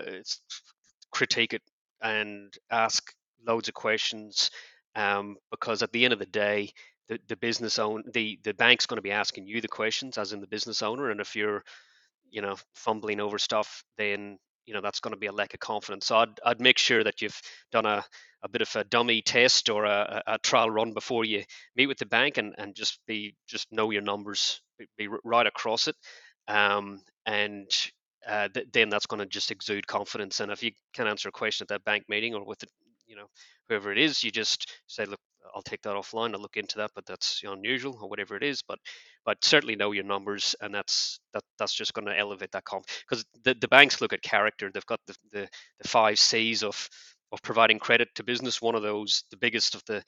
critique 1.11 1.55
it 1.55 1.63
and 2.03 2.53
ask 2.71 3.13
loads 3.47 3.69
of 3.69 3.75
questions 3.75 4.51
um, 4.95 5.37
because 5.51 5.83
at 5.83 5.93
the 5.93 6.05
end 6.05 6.13
of 6.13 6.19
the 6.19 6.27
day, 6.27 6.73
the, 7.09 7.19
the 7.29 7.37
business 7.37 7.79
own 7.79 8.03
the 8.13 8.39
the 8.45 8.55
bank's 8.55 8.87
going 8.87 8.97
to 8.97 9.03
be 9.03 9.11
asking 9.11 9.47
you 9.47 9.61
the 9.61 9.69
questions 9.69 10.17
as 10.17 10.33
in 10.33 10.41
the 10.41 10.47
business 10.47 10.83
owner, 10.83 11.11
and 11.11 11.21
if 11.21 11.37
you're 11.37 11.63
you 12.31 12.41
know 12.41 12.57
fumbling 12.75 13.21
over 13.21 13.39
stuff, 13.39 13.85
then 13.99 14.39
you 14.67 14.75
know 14.75 14.81
that's 14.81 15.01
going 15.01 15.13
to 15.15 15.19
be 15.19 15.27
a 15.27 15.33
lack 15.33 15.55
of 15.55 15.61
confidence. 15.61 16.07
So 16.07 16.17
I'd 16.17 16.41
I'd 16.45 16.61
make 16.61 16.79
sure 16.79 17.05
that 17.05 17.23
you've 17.23 17.41
done 17.73 17.87
a 17.87 18.05
a 18.45 18.49
bit 18.49 18.63
of 18.63 18.77
a 18.77 18.85
dummy 18.85 19.23
test 19.23 19.71
or 19.71 19.85
a, 19.85 20.23
a, 20.27 20.39
trial 20.39 20.69
run 20.69 20.93
before 20.93 21.25
you 21.25 21.43
meet 21.77 21.87
with 21.87 21.97
the 21.97 22.07
bank 22.07 22.37
and, 22.37 22.55
and 22.59 22.75
just 22.75 23.01
be 23.07 23.35
just 23.49 23.67
know 23.73 23.91
your 23.91 24.03
numbers 24.03 24.61
be, 24.99 25.09
right 25.25 25.47
across 25.47 25.89
it 25.89 25.97
um, 26.47 27.01
and 27.25 27.71
uh, 28.29 28.49
th- 28.53 28.67
then 28.73 28.91
that's 28.91 29.07
going 29.07 29.21
to 29.21 29.27
just 29.27 29.51
exude 29.51 29.87
confidence 29.87 30.41
and 30.41 30.53
if 30.53 30.63
you 30.63 30.73
can 30.93 31.07
answer 31.07 31.31
a 31.31 31.33
question 31.33 31.65
at 31.65 31.69
that 31.69 31.85
bank 31.85 32.05
meeting 32.09 32.35
or 32.35 32.45
with 32.45 32.59
the, 32.59 32.67
you 33.15 33.21
know 33.21 33.29
whoever 33.69 33.93
it 33.93 33.99
is 33.99 34.25
you 34.25 34.31
just 34.31 34.73
say 34.89 35.05
look 35.05 35.21
I'll 35.55 35.63
take 35.63 35.83
that 35.83 35.95
offline. 35.95 36.35
I'll 36.35 36.41
look 36.41 36.57
into 36.57 36.79
that, 36.79 36.91
but 36.95 37.07
that's 37.07 37.43
unusual 37.45 37.99
or 38.01 38.09
whatever 38.09 38.37
it 38.37 38.43
is. 38.43 38.63
But 38.63 38.79
but 39.25 39.45
certainly 39.45 39.77
know 39.77 39.93
your 39.93 40.05
numbers, 40.05 40.57
and 40.61 40.75
that's 40.75 41.21
that 41.33 41.43
that's 41.59 41.75
just 41.75 41.95
going 41.95 42.07
to 42.07 42.19
elevate 42.19 42.53
that 42.53 42.65
comp 42.65 42.87
because 43.09 43.25
the, 43.45 43.55
the 43.55 43.69
banks 43.69 44.01
look 44.01 44.13
at 44.13 44.23
character. 44.23 44.71
They've 44.73 44.87
got 44.87 45.01
the, 45.07 45.15
the 45.33 45.49
the 45.81 45.89
five 45.89 46.19
C's 46.19 46.63
of 46.63 46.89
of 47.33 47.43
providing 47.43 47.79
credit 47.79 48.09
to 48.17 48.25
business. 48.25 48.63
One 48.63 48.75
of 48.75 48.83
those, 48.83 49.25
the 49.31 49.37
biggest 49.37 49.75
of 49.75 49.83
the 49.87 50.03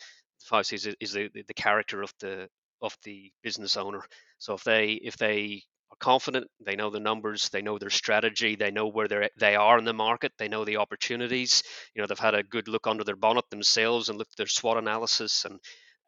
five 0.44 0.66
C's, 0.66 0.86
is 1.00 1.12
the, 1.12 1.30
the 1.34 1.54
character 1.54 2.02
of 2.02 2.12
the 2.20 2.48
of 2.82 2.96
the 3.04 3.30
business 3.42 3.76
owner. 3.76 4.02
So 4.38 4.54
if 4.54 4.64
they 4.64 4.92
if 4.92 5.16
they 5.16 5.62
are 5.90 5.96
confident. 6.00 6.48
They 6.64 6.76
know 6.76 6.90
the 6.90 7.00
numbers. 7.00 7.48
They 7.48 7.62
know 7.62 7.78
their 7.78 7.90
strategy. 7.90 8.56
They 8.56 8.70
know 8.70 8.88
where 8.88 9.08
they 9.08 9.28
they 9.38 9.56
are 9.56 9.78
in 9.78 9.84
the 9.84 9.92
market. 9.92 10.32
They 10.38 10.48
know 10.48 10.64
the 10.64 10.78
opportunities. 10.78 11.62
You 11.94 12.02
know, 12.02 12.06
they've 12.06 12.18
had 12.18 12.34
a 12.34 12.42
good 12.42 12.68
look 12.68 12.86
under 12.86 13.04
their 13.04 13.16
bonnet 13.16 13.44
themselves 13.50 14.08
and 14.08 14.18
looked 14.18 14.32
at 14.32 14.36
their 14.38 14.46
SWOT 14.46 14.78
analysis 14.78 15.44
and 15.44 15.60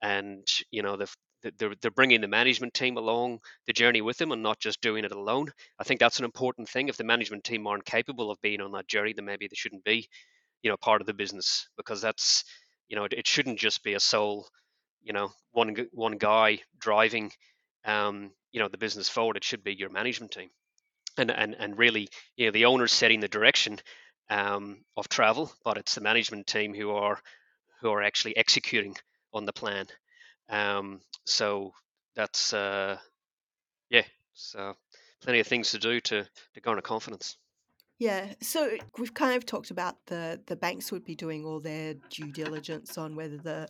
and 0.03 0.47
you 0.71 0.83
know 0.83 0.97
they've 0.97 1.17
they're, 1.59 1.75
they're 1.81 1.91
bringing 1.91 2.21
the 2.21 2.29
management 2.29 2.75
team 2.75 2.97
along 2.97 3.39
the 3.67 3.73
journey 3.73 4.01
with 4.01 4.17
them 4.17 4.33
and 4.33 4.43
not 4.43 4.59
just 4.59 4.81
doing 4.81 5.05
it 5.05 5.13
alone. 5.13 5.47
I 5.79 5.85
think 5.85 6.01
that's 6.01 6.19
an 6.19 6.25
important 6.25 6.69
thing. 6.69 6.89
If 6.89 6.97
the 6.97 7.05
management 7.05 7.45
team 7.45 7.67
aren't 7.67 7.85
capable 7.85 8.31
of 8.31 8.41
being 8.41 8.61
on 8.61 8.73
that 8.73 8.89
journey, 8.89 9.13
then 9.13 9.25
maybe 9.25 9.47
they 9.47 9.55
shouldn't 9.55 9.85
be, 9.85 10.09
you 10.63 10.71
know, 10.71 10.77
part 10.77 11.01
of 11.01 11.07
the 11.07 11.15
business 11.15 11.69
because 11.77 12.01
that's, 12.01 12.45
you 12.89 12.97
know, 12.97 13.05
it, 13.05 13.13
it 13.13 13.27
shouldn't 13.27 13.59
just 13.59 13.85
be 13.85 13.95
a 13.95 14.01
sole, 14.01 14.49
you 15.03 15.13
know, 15.13 15.31
one 15.53 15.77
one 15.93 16.19
guy 16.19 16.59
driving 16.81 17.31
um, 17.85 18.33
you 18.53 18.61
know 18.61 18.69
the 18.69 18.79
business 18.79 19.09
forward. 19.09 19.37
It 19.37 19.45
should 19.45 19.65
be 19.65 19.75
your 19.75 19.91
management 19.91 20.33
team, 20.33 20.51
and 21.17 21.31
and 21.31 21.55
and 21.55 21.79
really, 21.79 22.09
you 22.37 22.47
know, 22.47 22.53
the 22.53 22.67
owners 22.67 22.93
setting 22.93 23.21
the 23.21 23.29
direction 23.29 23.79
um, 24.31 24.85
of 24.97 25.09
travel, 25.09 25.53
but 25.65 25.77
it's 25.77 25.95
the 25.95 26.01
management 26.01 26.47
team 26.47 26.75
who 26.75 26.91
are 26.93 27.21
who 27.81 27.91
are 27.91 28.03
actually 28.03 28.37
executing 28.37 28.97
on 29.33 29.45
the 29.45 29.53
plan. 29.53 29.87
Um, 30.49 31.01
so 31.25 31.73
that's 32.15 32.53
uh, 32.53 32.99
yeah, 33.91 34.05
so 34.35 34.75
plenty 35.23 35.41
of 35.41 35.47
things 35.47 35.71
to 35.73 35.79
do 35.79 36.01
to 36.01 36.27
to 36.55 36.61
garner 36.61 36.83
confidence. 36.83 37.37
Yeah, 37.99 38.33
so 38.41 38.77
we've 38.97 39.15
kind 39.15 39.37
of 39.37 39.45
talked 39.45 39.71
about 39.71 39.97
the 40.07 40.41
the 40.47 40.57
banks 40.57 40.93
would 40.93 41.05
be 41.05 41.17
doing 41.17 41.45
all 41.45 41.61
their 41.61 41.95
due 42.11 42.33
diligence 42.33 42.97
on 42.97 43.17
whether 43.17 43.37
the 43.37 43.69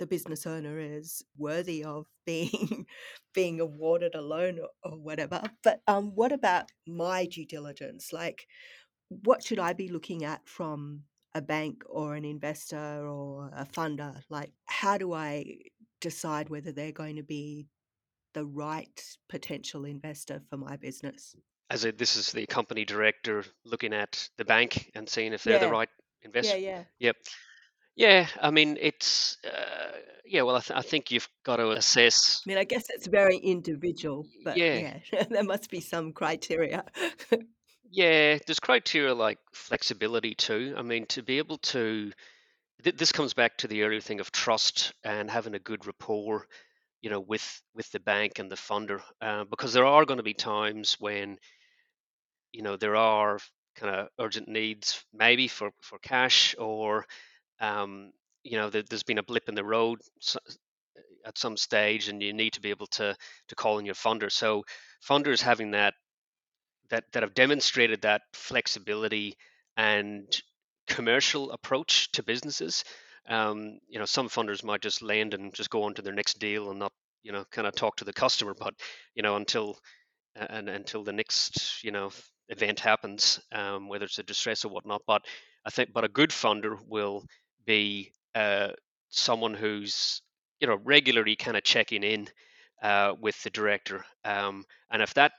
the 0.00 0.06
business 0.06 0.46
owner 0.46 0.80
is 0.80 1.22
worthy 1.36 1.84
of 1.84 2.06
being 2.26 2.86
being 3.34 3.60
awarded 3.60 4.16
a 4.16 4.20
loan 4.20 4.58
or, 4.58 4.90
or 4.90 4.98
whatever. 4.98 5.42
But 5.62 5.82
um, 5.86 6.12
what 6.16 6.32
about 6.32 6.72
my 6.88 7.26
due 7.26 7.46
diligence? 7.46 8.12
Like, 8.12 8.46
what 9.08 9.44
should 9.44 9.60
I 9.60 9.74
be 9.74 9.88
looking 9.88 10.24
at 10.24 10.40
from 10.48 11.02
a 11.34 11.42
bank 11.42 11.82
or 11.86 12.16
an 12.16 12.24
investor 12.24 13.06
or 13.06 13.50
a 13.54 13.66
funder? 13.66 14.20
Like, 14.30 14.50
how 14.66 14.98
do 14.98 15.12
I 15.12 15.58
decide 16.00 16.48
whether 16.48 16.72
they're 16.72 16.92
going 16.92 17.16
to 17.16 17.22
be 17.22 17.68
the 18.32 18.46
right 18.46 19.04
potential 19.28 19.84
investor 19.84 20.40
for 20.48 20.56
my 20.56 20.76
business? 20.76 21.36
As 21.68 21.84
a, 21.84 21.92
this 21.92 22.16
is 22.16 22.32
the 22.32 22.46
company 22.46 22.84
director 22.84 23.44
looking 23.64 23.92
at 23.92 24.28
the 24.38 24.44
bank 24.44 24.90
and 24.94 25.08
seeing 25.08 25.32
if 25.34 25.44
they're 25.44 25.60
yeah. 25.60 25.66
the 25.66 25.70
right 25.70 25.88
investor. 26.22 26.58
Yeah, 26.58 26.70
yeah. 26.70 26.84
Yep. 26.98 27.16
Yeah, 28.00 28.28
I 28.40 28.50
mean, 28.50 28.78
it's 28.80 29.36
uh, 29.44 29.92
yeah. 30.24 30.40
Well, 30.40 30.56
I, 30.56 30.60
th- 30.60 30.78
I 30.78 30.80
think 30.80 31.10
you've 31.10 31.28
got 31.44 31.56
to 31.56 31.72
assess. 31.72 32.40
I 32.46 32.48
mean, 32.48 32.56
I 32.56 32.64
guess 32.64 32.86
it's 32.88 33.06
very 33.06 33.36
individual, 33.36 34.26
but 34.42 34.56
yeah, 34.56 34.96
yeah 35.12 35.24
there 35.30 35.44
must 35.44 35.70
be 35.70 35.80
some 35.80 36.14
criteria. 36.14 36.82
yeah, 37.90 38.38
there's 38.46 38.58
criteria 38.58 39.12
like 39.12 39.36
flexibility 39.52 40.34
too. 40.34 40.74
I 40.78 40.80
mean, 40.80 41.04
to 41.08 41.22
be 41.22 41.36
able 41.36 41.58
to, 41.58 42.10
th- 42.82 42.96
this 42.96 43.12
comes 43.12 43.34
back 43.34 43.58
to 43.58 43.68
the 43.68 43.82
earlier 43.82 44.00
thing 44.00 44.20
of 44.20 44.32
trust 44.32 44.94
and 45.04 45.30
having 45.30 45.54
a 45.54 45.58
good 45.58 45.84
rapport, 45.84 46.46
you 47.02 47.10
know, 47.10 47.20
with 47.20 47.62
with 47.74 47.92
the 47.92 48.00
bank 48.00 48.38
and 48.38 48.50
the 48.50 48.56
funder, 48.56 49.02
uh, 49.20 49.44
because 49.44 49.74
there 49.74 49.84
are 49.84 50.06
going 50.06 50.16
to 50.16 50.22
be 50.22 50.32
times 50.32 50.96
when, 51.00 51.36
you 52.50 52.62
know, 52.62 52.78
there 52.78 52.96
are 52.96 53.38
kind 53.76 53.94
of 53.94 54.08
urgent 54.18 54.48
needs, 54.48 55.04
maybe 55.12 55.48
for 55.48 55.70
for 55.82 55.98
cash 55.98 56.54
or 56.58 57.04
um, 57.60 58.12
you 58.42 58.56
know, 58.56 58.70
there's 58.70 59.02
been 59.02 59.18
a 59.18 59.22
blip 59.22 59.48
in 59.48 59.54
the 59.54 59.64
road 59.64 60.00
at 61.26 61.38
some 61.38 61.56
stage, 61.56 62.08
and 62.08 62.22
you 62.22 62.32
need 62.32 62.54
to 62.54 62.60
be 62.60 62.70
able 62.70 62.86
to 62.88 63.14
to 63.48 63.54
call 63.54 63.78
in 63.78 63.86
your 63.86 63.94
funder. 63.94 64.30
So 64.30 64.64
funders 65.06 65.40
having 65.40 65.72
that 65.72 65.94
that 66.90 67.04
that 67.12 67.22
have 67.22 67.34
demonstrated 67.34 68.02
that 68.02 68.22
flexibility 68.32 69.36
and 69.76 70.24
commercial 70.88 71.52
approach 71.52 72.10
to 72.12 72.22
businesses. 72.22 72.84
Um, 73.28 73.78
you 73.88 73.98
know, 73.98 74.06
some 74.06 74.28
funders 74.28 74.64
might 74.64 74.80
just 74.82 75.02
land 75.02 75.34
and 75.34 75.54
just 75.54 75.70
go 75.70 75.84
on 75.84 75.94
to 75.94 76.02
their 76.02 76.14
next 76.14 76.38
deal 76.38 76.70
and 76.70 76.78
not, 76.78 76.92
you 77.22 77.32
know, 77.32 77.44
kind 77.52 77.68
of 77.68 77.74
talk 77.74 77.96
to 77.96 78.04
the 78.04 78.12
customer. 78.12 78.54
But 78.58 78.74
you 79.14 79.22
know, 79.22 79.36
until 79.36 79.78
and 80.34 80.68
until 80.68 81.04
the 81.04 81.12
next, 81.12 81.84
you 81.84 81.90
know, 81.92 82.10
event 82.48 82.80
happens, 82.80 83.40
um, 83.52 83.88
whether 83.88 84.04
it's 84.06 84.18
a 84.18 84.22
distress 84.22 84.64
or 84.64 84.70
whatnot. 84.70 85.02
But 85.06 85.22
I 85.66 85.70
think, 85.70 85.92
but 85.92 86.04
a 86.04 86.08
good 86.08 86.30
funder 86.30 86.78
will 86.86 87.24
be 87.66 88.12
uh, 88.34 88.70
someone 89.10 89.54
who's 89.54 90.22
you 90.60 90.66
know 90.68 90.78
regularly 90.84 91.36
kind 91.36 91.56
of 91.56 91.64
checking 91.64 92.02
in 92.02 92.28
uh, 92.82 93.14
with 93.20 93.40
the 93.42 93.50
director, 93.50 94.04
um, 94.24 94.64
and 94.90 95.02
if 95.02 95.14
that 95.14 95.32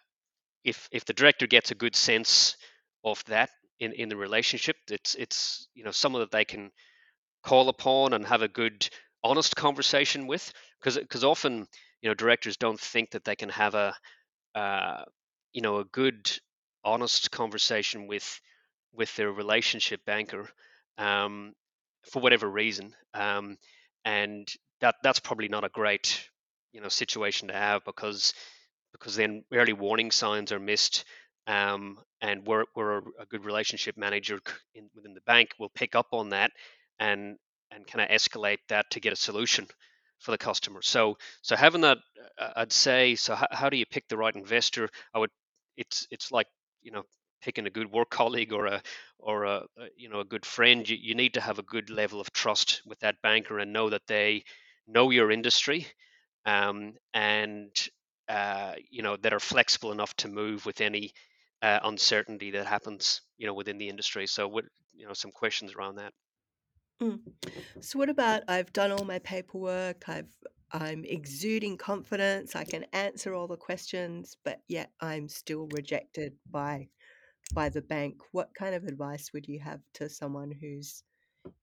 if 0.63 0.89
if 0.91 1.05
the 1.05 1.13
director 1.13 1.47
gets 1.47 1.71
a 1.71 1.75
good 1.75 1.95
sense 1.95 2.57
of 3.03 3.23
that 3.25 3.49
in 3.79 3.93
in 3.93 4.09
the 4.09 4.17
relationship, 4.17 4.77
it's 4.89 5.15
it's 5.15 5.67
you 5.73 5.83
know 5.83 5.91
someone 5.91 6.21
that 6.21 6.31
they 6.31 6.45
can 6.45 6.71
call 7.43 7.69
upon 7.69 8.13
and 8.13 8.25
have 8.25 8.41
a 8.41 8.47
good 8.47 8.87
honest 9.23 9.55
conversation 9.55 10.27
with 10.27 10.51
because 10.79 10.97
because 10.97 11.23
often 11.23 11.67
you 12.01 12.09
know 12.09 12.13
directors 12.13 12.57
don't 12.57 12.79
think 12.79 13.11
that 13.11 13.23
they 13.23 13.35
can 13.35 13.49
have 13.49 13.75
a 13.75 13.93
uh, 14.55 15.03
you 15.53 15.61
know 15.61 15.77
a 15.77 15.85
good 15.85 16.31
honest 16.83 17.31
conversation 17.31 18.07
with 18.07 18.41
with 18.93 19.15
their 19.15 19.31
relationship 19.31 20.03
banker 20.05 20.49
um, 20.97 21.53
for 22.11 22.21
whatever 22.21 22.49
reason, 22.49 22.93
um, 23.13 23.57
and 24.05 24.47
that 24.81 24.95
that's 25.03 25.19
probably 25.19 25.47
not 25.47 25.63
a 25.63 25.69
great 25.69 26.27
you 26.73 26.81
know 26.81 26.89
situation 26.89 27.47
to 27.49 27.53
have 27.53 27.83
because 27.85 28.33
because 28.91 29.15
then 29.15 29.43
early 29.53 29.73
warning 29.73 30.11
signs 30.11 30.51
are 30.51 30.59
missed. 30.59 31.05
Um, 31.47 31.97
and 32.21 32.45
we're, 32.45 32.65
we're 32.75 32.99
a 32.99 33.25
good 33.29 33.45
relationship 33.45 33.97
manager 33.97 34.39
in, 34.75 34.89
within 34.95 35.15
the 35.15 35.21
bank 35.21 35.49
will 35.57 35.71
pick 35.73 35.95
up 35.95 36.07
on 36.11 36.29
that 36.29 36.51
and 36.99 37.37
and 37.71 37.87
kind 37.87 38.01
of 38.03 38.15
escalate 38.15 38.59
that 38.69 38.91
to 38.91 38.99
get 38.99 39.13
a 39.13 39.15
solution 39.15 39.67
for 40.19 40.31
the 40.31 40.37
customer. 40.37 40.81
So 40.81 41.17
so 41.41 41.55
having 41.55 41.81
that, 41.81 41.97
uh, 42.39 42.51
I'd 42.57 42.71
say. 42.71 43.15
So 43.15 43.35
how, 43.35 43.47
how 43.51 43.69
do 43.69 43.77
you 43.77 43.85
pick 43.85 44.07
the 44.07 44.17
right 44.17 44.35
investor? 44.35 44.89
I 45.13 45.19
would. 45.19 45.31
It's 45.77 46.05
it's 46.11 46.31
like 46.31 46.47
you 46.83 46.91
know 46.91 47.03
picking 47.41 47.67
a 47.67 47.71
good 47.71 47.91
work 47.91 48.09
colleague 48.09 48.53
or 48.53 48.65
a 48.67 48.81
or 49.19 49.45
a, 49.45 49.65
you 49.95 50.09
know 50.09 50.19
a 50.19 50.25
good 50.25 50.45
friend 50.45 50.87
you, 50.89 50.97
you 50.99 51.15
need 51.15 51.33
to 51.33 51.41
have 51.41 51.59
a 51.59 51.63
good 51.63 51.89
level 51.89 52.19
of 52.19 52.31
trust 52.33 52.81
with 52.85 52.99
that 52.99 53.21
banker 53.21 53.59
and 53.59 53.73
know 53.73 53.89
that 53.89 54.07
they 54.07 54.43
know 54.87 55.09
your 55.09 55.31
industry 55.31 55.87
um, 56.45 56.93
and 57.13 57.89
uh, 58.29 58.73
you 58.89 59.01
know 59.01 59.17
that 59.17 59.33
are 59.33 59.39
flexible 59.39 59.91
enough 59.91 60.15
to 60.15 60.27
move 60.27 60.65
with 60.65 60.81
any 60.81 61.13
uh, 61.61 61.79
uncertainty 61.83 62.51
that 62.51 62.65
happens 62.65 63.21
you 63.37 63.45
know 63.45 63.53
within 63.53 63.77
the 63.77 63.89
industry 63.89 64.25
so 64.25 64.47
what 64.47 64.65
you 64.93 65.05
know 65.05 65.13
some 65.13 65.31
questions 65.31 65.73
around 65.75 65.95
that 65.95 66.13
mm. 67.01 67.19
so 67.79 67.99
what 67.99 68.09
about 68.09 68.41
i've 68.47 68.73
done 68.73 68.91
all 68.91 69.05
my 69.05 69.19
paperwork 69.19 70.07
i've 70.09 70.33
i'm 70.71 71.03
exuding 71.05 71.77
confidence 71.77 72.55
i 72.55 72.63
can 72.63 72.85
answer 72.93 73.33
all 73.33 73.47
the 73.47 73.57
questions 73.57 74.37
but 74.43 74.61
yet 74.67 74.91
i'm 75.01 75.27
still 75.27 75.67
rejected 75.71 76.33
by 76.49 76.87
by 77.51 77.69
the 77.69 77.81
bank, 77.81 78.21
what 78.31 78.53
kind 78.53 78.75
of 78.75 78.85
advice 78.85 79.33
would 79.33 79.47
you 79.47 79.59
have 79.59 79.81
to 79.95 80.09
someone 80.09 80.51
who's, 80.51 81.03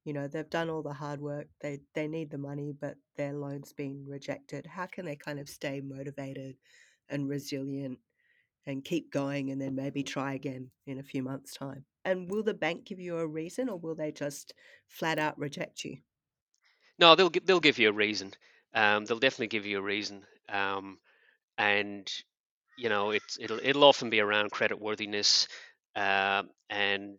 you 0.05 0.13
know, 0.13 0.29
they've 0.29 0.51
done 0.51 0.71
all 0.71 0.83
the 0.83 0.93
hard 0.95 1.21
work, 1.21 1.49
they 1.61 1.81
they 1.95 2.09
need 2.09 2.31
the 2.31 2.39
money, 2.39 2.73
but 2.73 2.97
their 3.17 3.33
loan's 3.35 3.73
been 3.73 4.07
rejected? 4.07 4.67
How 4.67 4.87
can 4.87 5.05
they 5.07 5.17
kind 5.17 5.41
of 5.41 5.49
stay 5.49 5.81
motivated 5.81 6.57
and 7.09 7.29
resilient 7.29 8.01
and 8.67 8.85
keep 8.85 9.11
going 9.13 9.51
and 9.51 9.61
then 9.61 9.75
maybe 9.75 10.03
try 10.05 10.35
again 10.35 10.71
in 10.87 10.99
a 10.99 11.03
few 11.05 11.23
months' 11.23 11.55
time? 11.55 11.87
And 12.05 12.31
will 12.31 12.43
the 12.45 12.55
bank 12.55 12.85
give 12.87 13.01
you 13.01 13.19
a 13.19 13.27
reason 13.27 13.69
or 13.69 13.79
will 13.79 13.95
they 13.97 14.13
just 14.13 14.55
flat 14.89 15.19
out 15.19 15.39
reject 15.39 15.85
you? 15.85 15.99
No, 16.99 17.15
they'll 17.15 17.31
they'll 17.31 17.61
give 17.61 17.79
you 17.79 17.89
a 17.89 17.93
reason. 17.93 18.35
Um, 18.75 19.05
they'll 19.05 19.19
definitely 19.19 19.49
give 19.49 19.67
you 19.67 19.79
a 19.79 19.83
reason. 19.83 20.27
Um, 20.49 21.01
and 21.59 22.11
you 22.77 22.89
know, 22.91 23.11
it's 23.13 23.39
it'll 23.41 23.61
it'll 23.63 23.85
often 23.85 24.11
be 24.11 24.21
around 24.21 24.53
credit 24.53 24.81
worthiness 24.81 25.49
uh, 25.97 26.43
and 26.71 27.19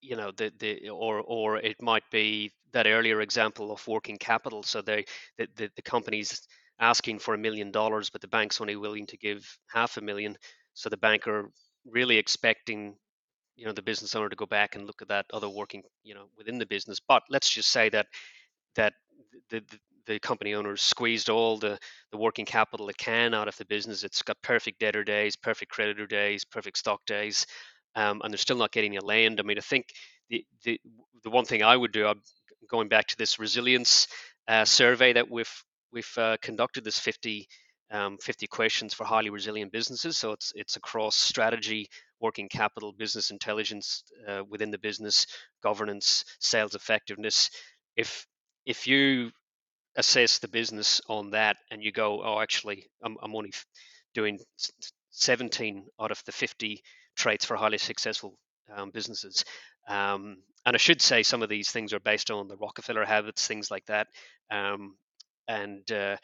you 0.00 0.16
know 0.16 0.30
the 0.36 0.52
the 0.58 0.88
or 0.90 1.20
or 1.20 1.56
it 1.58 1.80
might 1.82 2.04
be 2.10 2.52
that 2.72 2.86
earlier 2.86 3.20
example 3.20 3.72
of 3.72 3.86
working 3.88 4.18
capital. 4.18 4.62
So 4.62 4.82
they 4.82 5.04
the 5.38 5.48
the, 5.56 5.70
the 5.76 5.82
company's 5.82 6.42
asking 6.80 7.20
for 7.20 7.34
a 7.34 7.38
million 7.38 7.70
dollars, 7.70 8.10
but 8.10 8.20
the 8.20 8.28
bank's 8.28 8.60
only 8.60 8.76
willing 8.76 9.06
to 9.06 9.16
give 9.16 9.46
half 9.68 9.96
a 9.96 10.00
million. 10.00 10.36
So 10.74 10.88
the 10.88 10.96
bank 10.96 11.26
are 11.28 11.50
really 11.86 12.18
expecting 12.18 12.96
you 13.56 13.66
know 13.66 13.72
the 13.72 13.82
business 13.82 14.14
owner 14.16 14.28
to 14.28 14.36
go 14.36 14.46
back 14.46 14.76
and 14.76 14.86
look 14.86 15.02
at 15.02 15.08
that 15.08 15.26
other 15.32 15.48
working 15.48 15.82
you 16.04 16.14
know 16.14 16.26
within 16.36 16.58
the 16.58 16.66
business. 16.66 17.00
But 17.06 17.22
let's 17.30 17.50
just 17.50 17.70
say 17.70 17.88
that 17.90 18.06
that 18.76 18.94
the, 19.50 19.60
the 19.60 19.78
the 20.06 20.18
company 20.20 20.54
owners 20.54 20.82
squeezed 20.82 21.30
all 21.30 21.58
the, 21.58 21.78
the 22.12 22.18
working 22.18 22.46
capital 22.46 22.88
it 22.88 22.98
can 22.98 23.34
out 23.34 23.48
of 23.48 23.56
the 23.56 23.64
business. 23.66 24.04
It's 24.04 24.22
got 24.22 24.40
perfect 24.42 24.80
debtor 24.80 25.04
days, 25.04 25.36
perfect 25.36 25.72
creditor 25.72 26.06
days, 26.06 26.44
perfect 26.44 26.78
stock 26.78 27.00
days 27.06 27.46
um, 27.96 28.20
and 28.24 28.32
they're 28.32 28.38
still 28.38 28.56
not 28.56 28.72
getting 28.72 28.96
a 28.96 29.04
land. 29.04 29.40
I 29.40 29.42
mean, 29.42 29.58
I 29.58 29.62
think 29.62 29.86
the, 30.28 30.44
the 30.64 30.80
the 31.22 31.30
one 31.30 31.44
thing 31.44 31.62
I 31.62 31.76
would 31.76 31.92
do, 31.92 32.06
I'm 32.06 32.20
going 32.68 32.88
back 32.88 33.06
to 33.08 33.16
this 33.16 33.38
resilience 33.38 34.08
uh, 34.48 34.64
survey 34.64 35.12
that 35.14 35.30
we've 35.30 35.52
we've 35.92 36.12
uh, 36.18 36.36
conducted, 36.42 36.84
this 36.84 36.98
50 36.98 37.48
um, 37.90 38.18
50 38.18 38.46
questions 38.48 38.94
for 38.94 39.04
highly 39.04 39.30
resilient 39.30 39.72
businesses. 39.72 40.18
So 40.18 40.32
it's 40.32 40.52
it's 40.56 40.76
across 40.76 41.16
strategy, 41.16 41.88
working 42.20 42.48
capital, 42.48 42.92
business 42.92 43.30
intelligence 43.30 44.04
uh, 44.28 44.42
within 44.48 44.70
the 44.70 44.78
business, 44.78 45.26
governance, 45.62 46.24
sales 46.40 46.74
effectiveness. 46.74 47.50
If 47.96 48.26
if 48.66 48.86
you 48.86 49.30
assess 49.96 50.38
the 50.38 50.48
business 50.48 51.00
on 51.08 51.30
that 51.30 51.56
and 51.70 51.82
you 51.82 51.92
go, 51.92 52.22
oh, 52.24 52.40
actually, 52.40 52.86
I'm, 53.02 53.16
I'm 53.22 53.34
only 53.34 53.52
doing 54.14 54.38
17 55.10 55.86
out 56.00 56.10
of 56.10 56.22
the 56.26 56.32
50 56.32 56.82
traits 57.16 57.44
for 57.44 57.56
highly 57.56 57.78
successful 57.78 58.38
um, 58.74 58.90
businesses. 58.90 59.44
Um, 59.88 60.36
and 60.66 60.74
I 60.74 60.78
should 60.78 61.02
say 61.02 61.22
some 61.22 61.42
of 61.42 61.48
these 61.48 61.70
things 61.70 61.92
are 61.92 62.00
based 62.00 62.30
on 62.30 62.48
the 62.48 62.56
Rockefeller 62.56 63.04
habits, 63.04 63.46
things 63.46 63.70
like 63.70 63.86
that. 63.86 64.08
Um, 64.50 64.96
and 65.46 65.90
uh, 65.92 66.16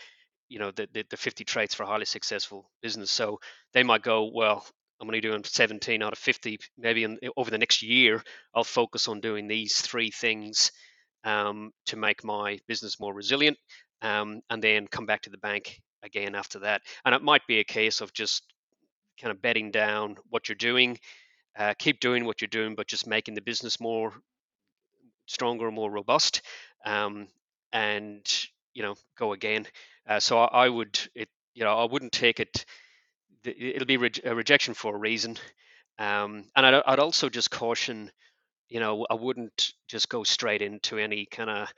you 0.48 0.59
know 0.59 0.70
the, 0.72 0.88
the, 0.92 1.04
the 1.11 1.16
50 1.16 1.44
traits 1.44 1.74
for 1.74 1.87
highly 1.87 2.04
successful 2.04 2.70
business. 2.83 3.11
So 3.11 3.40
they 3.72 3.83
might 3.83 4.02
go, 4.02 4.30
well, 4.35 4.66
I'm 5.00 5.09
only 5.09 5.20
doing 5.20 5.42
17 5.44 6.02
out 6.02 6.12
of 6.12 6.18
50. 6.18 6.59
Maybe 6.76 7.04
in, 7.04 7.18
over 7.37 7.50
the 7.50 7.59
next 7.59 7.83
year, 7.83 8.22
I'll 8.54 8.64
focus 8.64 9.09
on 9.09 9.20
doing 9.20 9.46
these 9.46 9.80
three 9.80 10.11
things 10.11 10.72
um, 11.24 11.72
to 11.87 11.96
make 11.96 12.24
my 12.24 12.59
business 12.66 13.00
more 13.00 13.14
resilient, 13.14 13.56
um, 14.02 14.40
and 14.50 14.62
then 14.62 14.87
come 14.87 15.06
back 15.06 15.22
to 15.22 15.30
the 15.30 15.38
bank 15.38 15.80
again 16.02 16.35
after 16.35 16.61
that. 16.61 16.83
And 17.04 17.14
it 17.14 17.22
might 17.22 17.46
be 17.46 17.59
a 17.59 17.64
case 17.64 18.00
of 18.00 18.12
just 18.12 18.42
kind 19.20 19.30
of 19.30 19.42
bedding 19.42 19.70
down 19.70 20.16
what 20.30 20.48
you're 20.48 20.56
doing, 20.56 20.98
uh, 21.59 21.74
keep 21.78 22.00
doing 22.00 22.24
what 22.24 22.40
you're 22.40 22.48
doing, 22.48 22.74
but 22.74 22.87
just 22.87 23.06
making 23.06 23.35
the 23.35 23.42
business 23.42 23.80
more 23.80 24.12
stronger, 25.26 25.70
more 25.70 25.90
robust, 25.90 26.42
um, 26.85 27.28
and 27.72 28.26
you 28.74 28.83
know 28.83 28.94
go 29.16 29.33
again. 29.33 29.66
Uh, 30.09 30.20
so 30.20 30.38
I, 30.38 30.64
I, 30.64 30.68
would 30.68 30.98
it 31.14 31.28
you 31.54 31.64
know 31.64 31.76
I 31.76 31.85
wouldn't 31.85 32.12
take 32.12 32.40
it. 32.40 32.64
It'll 33.44 33.87
be 33.87 33.96
re- 33.96 34.11
a 34.24 34.35
rejection 34.35 34.74
for 34.74 34.94
a 34.94 34.98
reason, 34.98 35.37
um, 35.98 36.44
and 36.56 36.66
I'd, 36.66 36.83
I'd 36.87 36.98
also 36.98 37.28
just 37.28 37.50
caution. 37.50 38.11
You 38.70 38.80
know, 38.80 39.06
I 39.11 39.14
wouldn't 39.14 39.72
just 39.88 40.09
go 40.09 40.22
straight 40.24 40.62
into 40.62 40.98
any 40.98 41.26
kind 41.26 41.50
of 41.50 41.68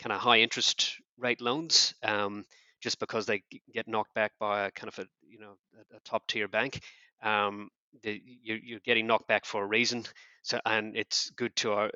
kind 0.00 0.12
of 0.12 0.20
high 0.20 0.40
interest 0.40 0.96
rate 1.18 1.40
loans. 1.40 1.94
Um, 2.02 2.44
just 2.80 2.98
because 2.98 3.26
they 3.26 3.42
get 3.72 3.86
knocked 3.86 4.14
back 4.14 4.32
by 4.40 4.66
a 4.66 4.70
kind 4.70 4.88
of 4.88 4.98
a 4.98 5.06
you 5.28 5.38
know 5.38 5.52
a, 5.74 5.96
a 5.96 6.00
top 6.00 6.26
tier 6.26 6.48
bank. 6.48 6.80
Um, 7.22 7.68
the, 8.02 8.20
you're, 8.42 8.58
you're, 8.58 8.80
getting 8.80 9.06
knocked 9.06 9.28
back 9.28 9.44
for 9.44 9.62
a 9.62 9.66
reason. 9.66 10.04
So 10.42 10.58
and 10.64 10.96
it's 10.96 11.30
good 11.30 11.54
to 11.56 11.72
uh, 11.72 11.88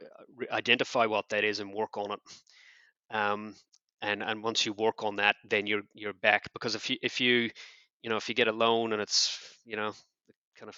identify 0.50 1.06
what 1.06 1.28
that 1.30 1.44
is 1.44 1.60
and 1.60 1.72
work 1.72 1.96
on 1.96 2.12
it. 2.12 2.20
Um, 3.10 3.54
and 4.02 4.22
and 4.22 4.42
once 4.42 4.66
you 4.66 4.72
work 4.74 5.02
on 5.02 5.16
that, 5.16 5.36
then 5.48 5.66
you're 5.66 5.82
you're 5.94 6.12
back 6.12 6.52
because 6.52 6.74
if 6.74 6.90
you 6.90 6.96
if 7.02 7.20
you 7.20 7.50
you 8.02 8.10
know 8.10 8.16
if 8.16 8.28
you 8.28 8.34
get 8.34 8.48
a 8.48 8.52
loan 8.52 8.92
and 8.92 9.00
it's 9.00 9.38
you 9.64 9.76
know 9.76 9.92
kind 10.58 10.68
of 10.68 10.76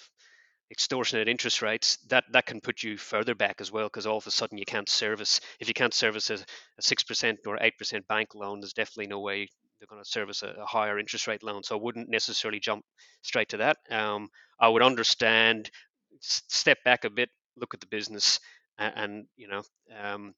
extortionate 0.71 1.27
interest 1.27 1.61
rates, 1.61 1.97
that 2.09 2.25
that 2.31 2.45
can 2.45 2.61
put 2.61 2.83
you 2.83 2.97
further 2.97 3.35
back 3.35 3.61
as 3.61 3.71
well 3.71 3.87
because 3.87 4.05
all 4.05 4.17
of 4.17 4.27
a 4.27 4.31
sudden 4.31 4.57
you 4.57 4.65
can't 4.65 4.89
service 4.89 5.39
if 5.59 5.67
you 5.67 5.73
can't 5.73 5.93
service 5.93 6.29
a 6.29 6.39
six 6.79 7.03
percent 7.03 7.39
or 7.45 7.57
eight 7.61 7.77
percent 7.77 8.07
bank 8.07 8.35
loan, 8.35 8.59
there's 8.59 8.73
definitely 8.73 9.07
no 9.07 9.19
way 9.19 9.47
they're 9.79 9.87
going 9.87 10.03
to 10.03 10.09
service 10.09 10.43
a, 10.43 10.49
a, 10.61 10.65
higher 10.65 10.97
interest 10.97 11.27
rate 11.27 11.43
loan. 11.43 11.63
So 11.63 11.77
I 11.77 11.81
wouldn't 11.81 12.09
necessarily 12.09 12.59
jump 12.59 12.83
straight 13.21 13.49
to 13.49 13.57
that. 13.57 13.77
Um, 13.91 14.29
I 14.59 14.69
would 14.69 14.81
understand, 14.81 15.69
step 16.19 16.79
back 16.83 17.05
a 17.05 17.09
bit, 17.09 17.29
look 17.55 17.73
at 17.73 17.79
the 17.79 17.87
business, 17.87 18.39
and, 18.79 18.93
and 18.95 19.25
you 19.35 19.47
know, 19.47 19.61
um, 20.01 20.33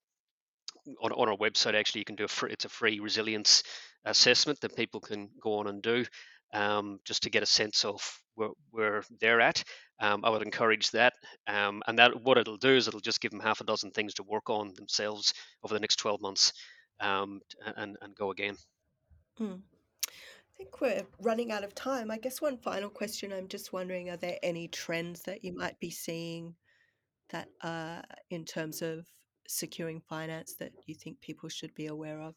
on, 1.01 1.11
on 1.11 1.29
our 1.29 1.37
website 1.37 1.73
actually 1.73 1.99
you 1.99 2.05
can 2.05 2.15
do 2.15 2.25
a 2.25 2.27
free, 2.27 2.51
it's 2.51 2.65
a 2.65 2.69
free 2.69 2.99
resilience 2.99 3.63
assessment 4.05 4.59
that 4.61 4.75
people 4.75 4.99
can 4.99 5.29
go 5.41 5.59
on 5.59 5.67
and 5.67 5.81
do 5.81 6.05
um, 6.53 6.99
just 7.05 7.23
to 7.23 7.29
get 7.29 7.43
a 7.43 7.47
sense 7.47 7.85
of 7.85 8.01
where, 8.35 8.49
where 8.71 9.03
they're 9.19 9.41
at. 9.41 9.63
Um, 9.99 10.23
I 10.23 10.29
would 10.29 10.41
encourage 10.41 10.91
that, 10.91 11.13
um, 11.47 11.83
and 11.87 11.99
that 11.99 12.21
what 12.23 12.37
it'll 12.37 12.57
do 12.57 12.75
is 12.75 12.87
it'll 12.87 13.01
just 13.01 13.21
give 13.21 13.31
them 13.31 13.41
half 13.41 13.61
a 13.61 13.65
dozen 13.65 13.91
things 13.91 14.13
to 14.15 14.23
work 14.23 14.49
on 14.49 14.73
themselves 14.75 15.33
over 15.63 15.73
the 15.73 15.79
next 15.79 15.97
12 15.97 16.21
months, 16.21 16.53
um, 17.01 17.41
and 17.75 17.97
and 18.01 18.15
go 18.15 18.31
again. 18.31 18.55
Mm. 19.39 19.61
I 20.07 20.57
think 20.57 20.81
we're 20.81 21.05
running 21.21 21.51
out 21.51 21.63
of 21.63 21.73
time. 21.75 22.11
I 22.11 22.17
guess 22.17 22.41
one 22.41 22.57
final 22.57 22.89
question. 22.89 23.31
I'm 23.31 23.47
just 23.47 23.71
wondering, 23.71 24.09
are 24.09 24.17
there 24.17 24.37
any 24.43 24.67
trends 24.67 25.21
that 25.23 25.43
you 25.43 25.55
might 25.55 25.79
be 25.79 25.89
seeing 25.89 26.55
that 27.29 27.47
uh, 27.61 28.01
in 28.29 28.43
terms 28.43 28.81
of 28.81 29.05
securing 29.47 30.01
finance 30.01 30.55
that 30.55 30.71
you 30.85 30.95
think 30.95 31.21
people 31.21 31.49
should 31.49 31.73
be 31.75 31.87
aware 31.87 32.21
of? 32.21 32.35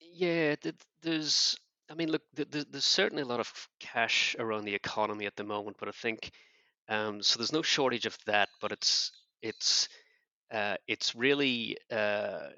Yeah, 0.00 0.56
there's. 1.02 1.56
I 1.92 1.94
mean, 1.94 2.10
look, 2.10 2.22
there's 2.34 2.86
certainly 2.86 3.22
a 3.22 3.26
lot 3.26 3.40
of 3.40 3.52
cash 3.78 4.34
around 4.38 4.64
the 4.64 4.74
economy 4.74 5.26
at 5.26 5.36
the 5.36 5.44
moment, 5.44 5.76
but 5.78 5.90
I 5.90 5.92
think 5.92 6.30
um, 6.88 7.22
so. 7.22 7.38
There's 7.38 7.52
no 7.52 7.60
shortage 7.60 8.06
of 8.06 8.16
that, 8.24 8.48
but 8.62 8.72
it's 8.72 9.12
it's 9.42 9.90
uh, 10.50 10.76
it's 10.88 11.14
really 11.14 11.76
uh, 11.90 12.48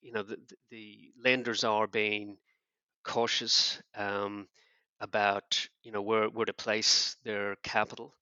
you 0.00 0.12
know 0.12 0.22
the, 0.22 0.38
the 0.70 1.12
lenders 1.22 1.62
are 1.62 1.86
being 1.86 2.38
cautious 3.04 3.82
um, 3.94 4.48
about 4.98 5.68
you 5.82 5.92
know 5.92 6.00
where 6.00 6.30
where 6.30 6.46
to 6.46 6.54
place 6.54 7.16
their 7.22 7.56
capital. 7.62 8.14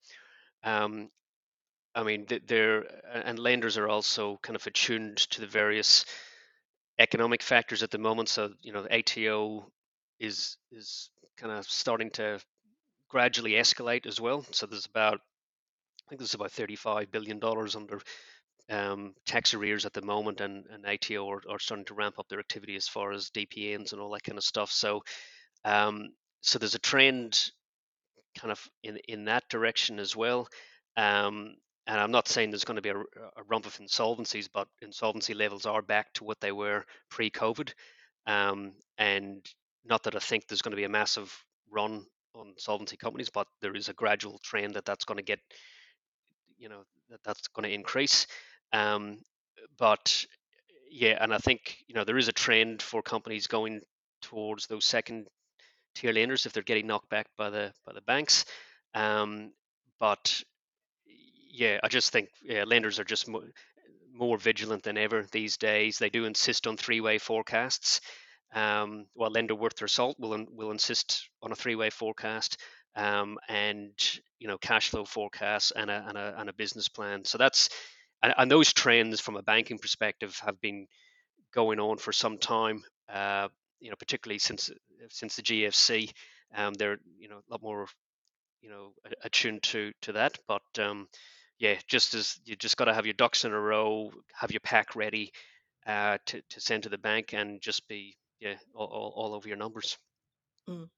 Um, 0.61 1.09
I 1.95 2.03
mean, 2.03 2.27
they're 2.45 2.83
and 3.13 3.39
lenders 3.39 3.77
are 3.77 3.87
also 3.87 4.39
kind 4.41 4.57
of 4.57 4.67
attuned 4.67 5.17
to 5.17 5.39
the 5.39 5.47
various 5.47 6.03
economic 6.99 7.41
factors 7.41 7.81
at 7.81 7.91
the 7.91 7.97
moment. 7.97 8.27
So 8.27 8.51
you 8.61 8.73
know, 8.73 8.83
the 8.83 8.93
ATO 8.93 9.71
is 10.23 10.57
is 10.71 11.09
kind 11.37 11.51
of 11.51 11.65
starting 11.65 12.09
to 12.11 12.39
gradually 13.09 13.51
escalate 13.51 14.05
as 14.05 14.19
well. 14.19 14.45
So 14.51 14.65
there's 14.65 14.85
about 14.85 15.19
I 16.05 16.09
think 16.09 16.19
there's 16.19 16.33
about 16.33 16.51
35 16.51 17.11
billion 17.11 17.39
dollars 17.39 17.75
under 17.75 18.01
um, 18.69 19.13
tax 19.25 19.53
arrears 19.53 19.85
at 19.85 19.93
the 19.93 20.01
moment, 20.01 20.41
and, 20.41 20.65
and 20.71 20.85
ATO 20.85 21.29
are, 21.29 21.41
are, 21.49 21.59
starting 21.59 21.85
to 21.85 21.93
ramp 21.93 22.17
up 22.17 22.29
their 22.29 22.39
activity 22.39 22.75
as 22.75 22.87
far 22.87 23.11
as 23.11 23.29
DPNs 23.29 23.91
and 23.91 24.01
all 24.01 24.11
that 24.11 24.23
kind 24.23 24.37
of 24.37 24.43
stuff. 24.43 24.71
So, 24.71 25.03
um, 25.65 26.09
so 26.41 26.59
there's 26.59 26.75
a 26.75 26.79
trend 26.79 27.51
kind 28.37 28.51
of 28.51 28.65
in 28.83 28.97
in 29.07 29.25
that 29.25 29.49
direction 29.49 29.99
as 29.99 30.15
well. 30.15 30.47
Um, 30.95 31.55
and 31.85 31.99
I'm 31.99 32.11
not 32.11 32.29
saying 32.29 32.49
there's 32.51 32.63
going 32.63 32.77
to 32.77 32.81
be 32.81 32.89
a, 32.89 32.97
a, 32.97 33.43
rump 33.49 33.65
of 33.65 33.77
insolvencies, 33.77 34.47
but 34.53 34.69
insolvency 34.81 35.33
levels 35.33 35.65
are 35.65 35.81
back 35.81 36.13
to 36.13 36.23
what 36.23 36.39
they 36.39 36.53
were 36.53 36.85
pre-COVID. 37.09 37.73
Um, 38.25 38.71
and 38.97 39.45
not 39.85 40.03
that 40.03 40.15
I 40.15 40.19
think 40.19 40.47
there's 40.47 40.61
going 40.61 40.71
to 40.71 40.77
be 40.77 40.85
a 40.85 40.89
massive 40.89 41.33
run 41.71 42.05
on 42.35 42.53
solvency 42.57 42.97
companies, 42.97 43.29
but 43.29 43.47
there 43.61 43.75
is 43.75 43.89
a 43.89 43.93
gradual 43.93 44.39
trend 44.43 44.75
that 44.75 44.85
that's 44.85 45.05
going 45.05 45.17
to 45.17 45.23
get, 45.23 45.39
you 46.57 46.69
know, 46.69 46.83
that 47.09 47.19
that's 47.23 47.47
going 47.49 47.67
to 47.69 47.73
increase. 47.73 48.27
Um, 48.71 49.19
but 49.77 50.25
yeah, 50.91 51.17
and 51.21 51.33
I 51.33 51.37
think 51.37 51.77
you 51.87 51.95
know 51.95 52.03
there 52.03 52.17
is 52.17 52.27
a 52.27 52.33
trend 52.33 52.81
for 52.81 53.01
companies 53.01 53.47
going 53.47 53.81
towards 54.21 54.67
those 54.67 54.85
second 54.85 55.27
tier 55.95 56.13
lenders 56.13 56.45
if 56.45 56.53
they're 56.53 56.63
getting 56.63 56.87
knocked 56.87 57.09
back 57.09 57.27
by 57.37 57.49
the 57.49 57.73
by 57.85 57.93
the 57.93 58.01
banks. 58.01 58.45
Um, 58.93 59.51
but 59.99 60.43
yeah, 61.51 61.79
I 61.83 61.87
just 61.87 62.11
think 62.11 62.29
yeah, 62.43 62.63
lenders 62.65 62.99
are 62.99 63.03
just 63.03 63.27
more, 63.27 63.43
more 64.13 64.37
vigilant 64.37 64.83
than 64.83 64.97
ever 64.97 65.25
these 65.31 65.57
days. 65.57 65.97
They 65.97 66.09
do 66.09 66.25
insist 66.25 66.67
on 66.67 66.77
three-way 66.77 67.17
forecasts. 67.19 68.01
Um, 68.53 69.05
while 69.13 69.31
lender 69.31 69.55
worth 69.55 69.75
their 69.75 69.87
salt 69.87 70.17
will 70.19 70.45
will 70.51 70.71
insist 70.71 71.29
on 71.41 71.51
a 71.51 71.55
three-way 71.55 71.89
forecast 71.89 72.57
um, 72.95 73.37
and 73.47 73.91
you 74.39 74.47
know 74.47 74.57
cash 74.57 74.89
flow 74.89 75.05
forecasts 75.05 75.71
and 75.71 75.89
a, 75.89 76.05
and 76.07 76.17
a 76.17 76.35
and 76.37 76.49
a 76.49 76.53
business 76.53 76.87
plan. 76.87 77.25
So 77.25 77.37
that's 77.37 77.69
and, 78.21 78.33
and 78.37 78.51
those 78.51 78.73
trends 78.73 79.19
from 79.19 79.35
a 79.35 79.41
banking 79.41 79.79
perspective 79.79 80.39
have 80.45 80.59
been 80.61 80.87
going 81.53 81.79
on 81.79 81.97
for 81.97 82.11
some 82.11 82.37
time. 82.37 82.83
Uh, 83.11 83.47
you 83.79 83.89
know, 83.89 83.95
particularly 83.97 84.39
since 84.39 84.71
since 85.09 85.35
the 85.35 85.41
GFC, 85.41 86.11
um, 86.55 86.73
they're 86.73 86.97
you 87.17 87.29
know 87.29 87.37
a 87.37 87.51
lot 87.51 87.61
more 87.61 87.87
you 88.61 88.69
know 88.69 88.93
attuned 89.23 89.63
to 89.63 89.91
to 90.01 90.13
that. 90.13 90.37
But 90.47 90.63
um, 90.79 91.07
yeah, 91.59 91.75
just 91.87 92.13
as 92.13 92.39
you 92.45 92.55
just 92.55 92.77
got 92.77 92.85
to 92.85 92.93
have 92.93 93.05
your 93.05 93.13
ducks 93.13 93.45
in 93.45 93.51
a 93.51 93.59
row, 93.59 94.11
have 94.33 94.51
your 94.51 94.61
pack 94.61 94.95
ready 94.95 95.31
uh, 95.87 96.17
to 96.27 96.41
to 96.49 96.61
send 96.61 96.83
to 96.83 96.89
the 96.89 96.97
bank, 96.97 97.33
and 97.33 97.61
just 97.61 97.87
be 97.87 98.15
yeah 98.39 98.55
all, 98.73 98.87
all, 98.87 99.13
all 99.15 99.33
over 99.33 99.47
your 99.47 99.57
numbers. 99.57 99.97
Mm. 100.69 100.89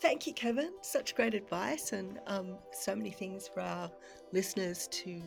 Thank 0.00 0.26
you, 0.26 0.32
Kevin. 0.32 0.70
Such 0.82 1.14
great 1.14 1.34
advice, 1.34 1.92
and 1.92 2.20
um, 2.26 2.56
so 2.72 2.94
many 2.94 3.10
things 3.10 3.48
for 3.48 3.60
our 3.60 3.90
listeners 4.32 4.88
to 4.92 5.20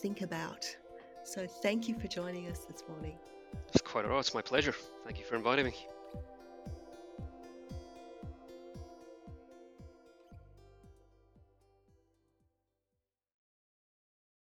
think 0.00 0.20
about. 0.20 0.64
So 1.24 1.46
thank 1.46 1.88
you 1.88 1.98
for 1.98 2.06
joining 2.06 2.48
us 2.48 2.60
this 2.60 2.84
morning. 2.88 3.18
It's 3.68 3.82
quite 3.82 4.04
all 4.04 4.12
right. 4.12 4.20
It's 4.20 4.34
my 4.34 4.42
pleasure. 4.42 4.74
Thank 5.04 5.18
you 5.18 5.24
for 5.24 5.36
inviting 5.36 5.66
me. 5.66 5.74